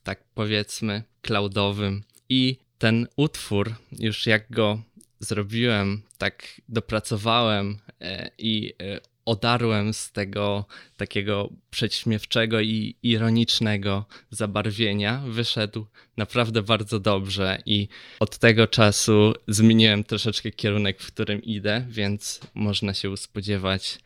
tak 0.03 0.23
powiedzmy, 0.33 1.03
cloudowym 1.21 2.03
i 2.29 2.57
ten 2.77 3.07
utwór, 3.15 3.75
już 3.99 4.27
jak 4.27 4.51
go 4.51 4.81
zrobiłem, 5.24 6.01
tak 6.17 6.61
dopracowałem 6.69 7.78
e, 8.01 8.30
i 8.38 8.74
e, 8.82 8.99
odarłem 9.26 9.93
z 9.93 10.11
tego 10.11 10.65
takiego 10.97 11.49
przedśmiewczego 11.69 12.61
i 12.61 12.95
ironicznego 13.03 14.05
zabarwienia, 14.30 15.24
wyszedł 15.28 15.86
naprawdę 16.17 16.61
bardzo 16.61 16.99
dobrze 16.99 17.61
i 17.65 17.88
od 18.19 18.38
tego 18.38 18.67
czasu 18.67 19.34
zmieniłem 19.47 20.03
troszeczkę 20.03 20.51
kierunek, 20.51 21.01
w 21.01 21.07
którym 21.07 21.43
idę, 21.43 21.86
więc 21.89 22.39
można 22.53 22.93
się 22.93 23.17
spodziewać 23.17 23.99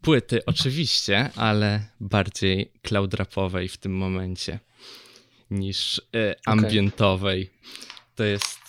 płyty 0.00 0.44
oczywiście, 0.44 1.30
ale 1.36 1.80
bardziej 2.00 2.70
cloud 2.82 3.14
rapowej 3.14 3.68
w 3.68 3.76
tym 3.76 3.96
momencie 3.96 4.58
niż 5.50 5.98
y, 5.98 6.34
ambientowej. 6.46 7.50
To 8.14 8.24
jest 8.24 8.65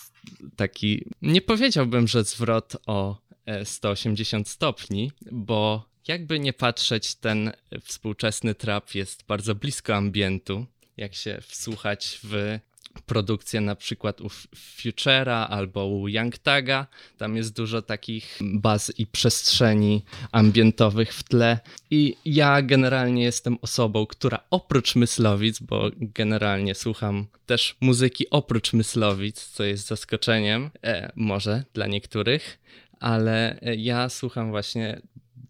taki, 0.56 1.06
nie 1.22 1.42
powiedziałbym, 1.42 2.08
że 2.08 2.24
zwrot 2.24 2.78
o 2.86 3.18
180 3.64 4.50
stopni, 4.50 5.12
bo 5.32 5.90
jakby 6.08 6.40
nie 6.40 6.54
patrzeć, 6.54 7.16
ten 7.16 7.52
współczesny 7.84 8.56
trap 8.56 8.96
jest 8.96 9.24
bardzo 9.28 9.56
blisko 9.56 9.96
ambientu. 9.96 10.66
Jak 10.98 11.16
się 11.16 11.38
wsłuchać 11.42 12.20
w 12.24 12.60
produkcję 13.08 13.62
na 13.62 13.76
przykład 13.76 14.22
u 14.22 14.30
Futura 14.56 15.48
albo 15.48 15.86
u 15.86 16.08
Youngtaga. 16.08 16.88
Tam 17.18 17.36
jest 17.36 17.56
dużo 17.56 17.82
takich 17.82 18.40
baz 18.42 18.94
i 18.98 19.08
przestrzeni 19.08 20.04
ambientowych 20.32 21.14
w 21.14 21.24
tle. 21.24 21.60
I 21.92 22.16
ja 22.26 22.62
generalnie 22.62 23.24
jestem 23.24 23.58
osobą, 23.62 24.06
która 24.06 24.40
oprócz 24.50 24.96
Myslowic, 24.96 25.60
bo 25.60 25.92
generalnie 25.98 26.76
słucham 26.76 27.28
też 27.46 27.76
muzyki 27.82 28.30
oprócz 28.30 28.74
Myslowic, 28.74 29.44
co 29.44 29.64
jest 29.64 29.88
zaskoczeniem, 29.88 30.70
e, 30.84 31.12
może 31.16 31.64
dla 31.74 31.88
niektórych, 31.88 32.60
ale 33.00 33.60
ja 33.78 34.10
słucham 34.10 34.50
właśnie 34.50 35.02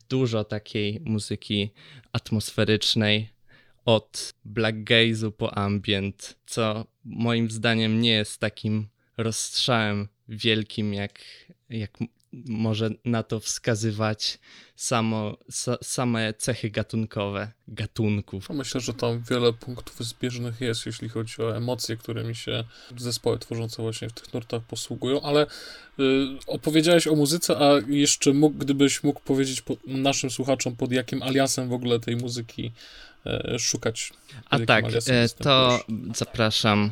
dużo 0.10 0.44
takiej 0.44 1.02
muzyki 1.06 1.70
atmosferycznej, 2.12 3.30
od 3.88 4.34
black 4.46 4.78
gaze'u 4.78 5.32
po 5.32 5.58
ambient, 5.58 6.36
co 6.46 6.86
moim 7.06 7.52
zdaniem 7.52 8.02
nie 8.02 8.12
jest 8.12 8.40
takim 8.40 8.88
rozstrzałem 9.18 10.08
wielkim, 10.28 10.94
jak, 10.94 11.20
jak 11.70 11.98
może 12.34 12.90
na 13.06 13.24
to 13.24 13.40
wskazywać 13.40 14.40
samo, 14.76 15.38
sa, 15.50 15.78
same 15.82 16.34
cechy 16.34 16.70
gatunkowe 16.70 17.52
gatunków. 17.68 18.50
No 18.50 18.56
myślę, 18.56 18.82
że 18.82 18.94
tam 18.94 19.24
wiele 19.30 19.54
punktów 19.54 20.08
zbieżnych 20.08 20.62
jest, 20.62 20.86
jeśli 20.86 21.10
chodzi 21.10 21.42
o 21.42 21.58
emocje, 21.58 21.98
którymi 21.98 22.36
się 22.36 22.64
zespoły 22.98 23.40
tworzące 23.40 23.82
właśnie 23.82 24.10
w 24.10 24.14
tych 24.14 24.34
nurtach 24.34 24.62
posługują, 24.62 25.22
ale 25.22 25.46
y, 25.46 25.48
opowiedziałeś 26.48 27.08
o 27.08 27.16
muzyce, 27.16 27.58
a 27.58 27.72
jeszcze 27.88 28.34
mógł, 28.34 28.58
gdybyś 28.58 29.04
mógł 29.04 29.20
powiedzieć 29.20 29.62
po, 29.62 29.78
naszym 29.86 30.30
słuchaczom, 30.30 30.76
pod 30.76 30.92
jakim 30.92 31.24
aliasem 31.24 31.70
w 31.70 31.74
ogóle 31.74 32.00
tej 32.00 32.16
muzyki 32.16 32.72
szukać. 33.58 34.14
A 34.50 34.60
tak, 34.60 34.86
e, 35.08 35.30
to 35.30 35.80
zapraszam 36.16 36.92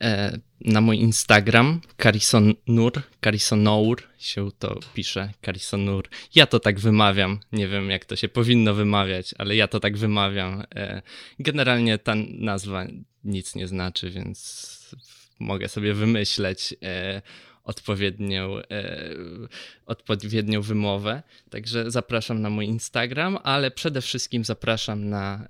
E, 0.00 0.38
na 0.60 0.80
mój 0.80 0.98
Instagram, 0.98 1.80
Carisonur, 2.02 2.92
Carisonour 3.20 4.02
się 4.18 4.50
to 4.58 4.80
pisze, 4.94 5.32
Carisonur. 5.44 6.08
Ja 6.34 6.46
to 6.46 6.60
tak 6.60 6.80
wymawiam, 6.80 7.40
nie 7.52 7.68
wiem 7.68 7.90
jak 7.90 8.04
to 8.04 8.16
się 8.16 8.28
powinno 8.28 8.74
wymawiać, 8.74 9.34
ale 9.38 9.56
ja 9.56 9.68
to 9.68 9.80
tak 9.80 9.96
wymawiam. 9.96 10.62
E, 10.74 11.02
generalnie 11.38 11.98
ta 11.98 12.14
nazwa 12.28 12.86
nic 13.24 13.54
nie 13.54 13.68
znaczy, 13.68 14.10
więc 14.10 14.94
mogę 15.38 15.68
sobie 15.68 15.94
wymyśleć 15.94 16.74
e, 17.64 17.68
odpowiednią, 17.68 18.56
odpowiednią 19.86 20.62
wymowę. 20.62 21.22
Także 21.50 21.90
zapraszam 21.90 22.42
na 22.42 22.50
mój 22.50 22.66
Instagram, 22.66 23.38
ale 23.42 23.70
przede 23.70 24.00
wszystkim 24.00 24.44
zapraszam 24.44 25.08
na, 25.08 25.46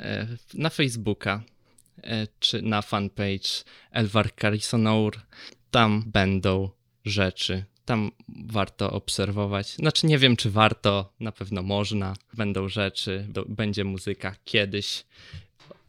na 0.54 0.70
Facebooka 0.70 1.42
E, 2.02 2.26
czy 2.40 2.62
na 2.62 2.82
fanpage 2.82 3.64
Elvar 3.90 4.34
Carisonour. 4.34 5.20
Tam 5.70 6.04
będą 6.06 6.70
rzeczy. 7.04 7.64
Tam 7.84 8.10
warto 8.28 8.92
obserwować. 8.92 9.68
Znaczy, 9.68 10.06
nie 10.06 10.18
wiem, 10.18 10.36
czy 10.36 10.50
warto, 10.50 11.12
na 11.20 11.32
pewno 11.32 11.62
można. 11.62 12.14
Będą 12.34 12.68
rzeczy, 12.68 13.26
będzie 13.48 13.84
muzyka 13.84 14.36
kiedyś 14.44 15.04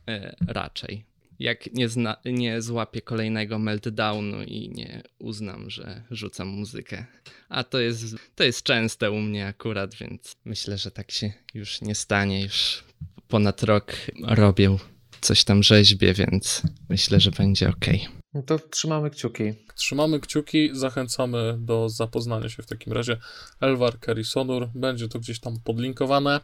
e, 0.07 0.36
raczej. 0.47 1.03
Jak 1.40 1.74
nie, 1.74 1.90
zna, 1.90 2.18
nie 2.26 2.62
złapię 2.62 3.02
kolejnego 3.02 3.60
meltdownu 3.60 4.44
i 4.44 4.70
nie 4.70 5.04
uznam, 5.20 5.70
że 5.70 6.04
rzucam 6.12 6.48
muzykę. 6.48 7.06
A 7.50 7.64
to 7.64 7.80
jest, 7.80 8.16
to 8.36 8.44
jest 8.44 8.64
częste 8.64 9.12
u 9.12 9.20
mnie 9.20 9.48
akurat, 9.48 9.96
więc 9.96 10.36
myślę, 10.46 10.78
że 10.78 10.92
tak 10.92 11.12
się 11.12 11.34
już 11.54 11.82
nie 11.82 11.96
stanie. 11.96 12.42
Już 12.42 12.84
ponad 13.28 13.64
rok 13.64 13.94
robię 14.22 14.78
coś 15.22 15.44
tam 15.44 15.64
rzeźbię, 15.64 16.14
więc 16.14 16.62
myślę, 16.90 17.20
że 17.20 17.32
będzie 17.32 17.70
ok. 17.70 17.86
No 18.34 18.42
to 18.44 18.60
trzymamy 18.60 19.10
kciuki. 19.10 19.54
Trzymamy 19.76 20.20
kciuki, 20.20 20.70
zachęcamy 20.74 21.58
do 21.60 21.90
zapoznania 21.90 22.50
się 22.50 22.64
w 22.64 22.66
takim 22.66 22.94
razie. 22.94 23.18
Elvar 23.62 24.00
Kerisonur, 24.00 24.70
będzie 24.76 25.08
to 25.08 25.20
gdzieś 25.20 25.40
tam 25.40 25.60
podlinkowane. 25.64 26.40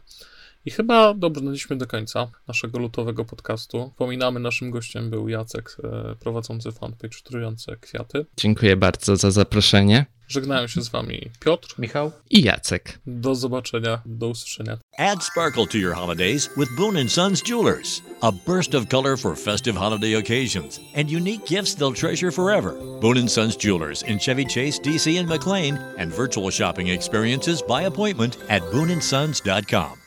I 0.64 0.70
chyba 0.70 1.14
dobrnęliśmy 1.14 1.76
do 1.76 1.86
końca 1.86 2.30
naszego 2.48 2.78
lutowego 2.78 3.24
podcastu. 3.24 3.92
Pominamy, 3.96 4.40
naszym 4.40 4.70
gościem 4.70 5.10
był 5.10 5.28
Jacek, 5.28 5.76
e, 5.84 6.14
prowadzący 6.20 6.72
fanpage 6.72 7.18
Trujące 7.24 7.76
Kwiaty. 7.76 8.26
Dziękuję 8.36 8.76
bardzo 8.76 9.16
za 9.16 9.30
zaproszenie. 9.30 10.06
Żegnają 10.28 10.66
się 10.66 10.82
z 10.82 10.88
wami 10.88 11.30
Piotr, 11.40 11.74
Michał 11.78 12.12
i 12.30 12.42
Jacek. 12.42 12.98
Do 13.06 13.34
zobaczenia, 13.34 14.02
do 14.06 14.28
usłyszenia. 14.28 14.78
Add 14.98 15.24
sparkle 15.24 15.66
to 15.66 15.78
your 15.78 15.94
holidays 15.94 16.50
with 16.56 16.76
Boone 16.76 17.08
Sons 17.08 17.42
Jewelers. 17.48 18.02
A 18.20 18.32
burst 18.32 18.74
of 18.74 18.88
color 18.88 19.18
for 19.18 19.36
festive 19.36 19.76
holiday 19.76 20.14
occasions 20.18 20.80
and 20.96 21.10
unique 21.10 21.46
gifts 21.46 21.74
they'll 21.74 21.94
treasure 21.94 22.32
forever. 22.32 22.74
Boone 23.00 23.28
Sons 23.28 23.56
Jewelers 23.56 24.02
in 24.02 24.18
Chevy 24.18 24.44
Chase, 24.44 24.80
DC 24.80 25.18
and 25.18 25.28
McLean 25.28 25.78
and 25.98 26.14
virtual 26.14 26.50
shopping 26.50 26.88
experiences 26.88 27.62
by 27.62 27.82
appointment 27.82 28.36
at 28.48 28.62
booneandsons.com. 28.62 30.01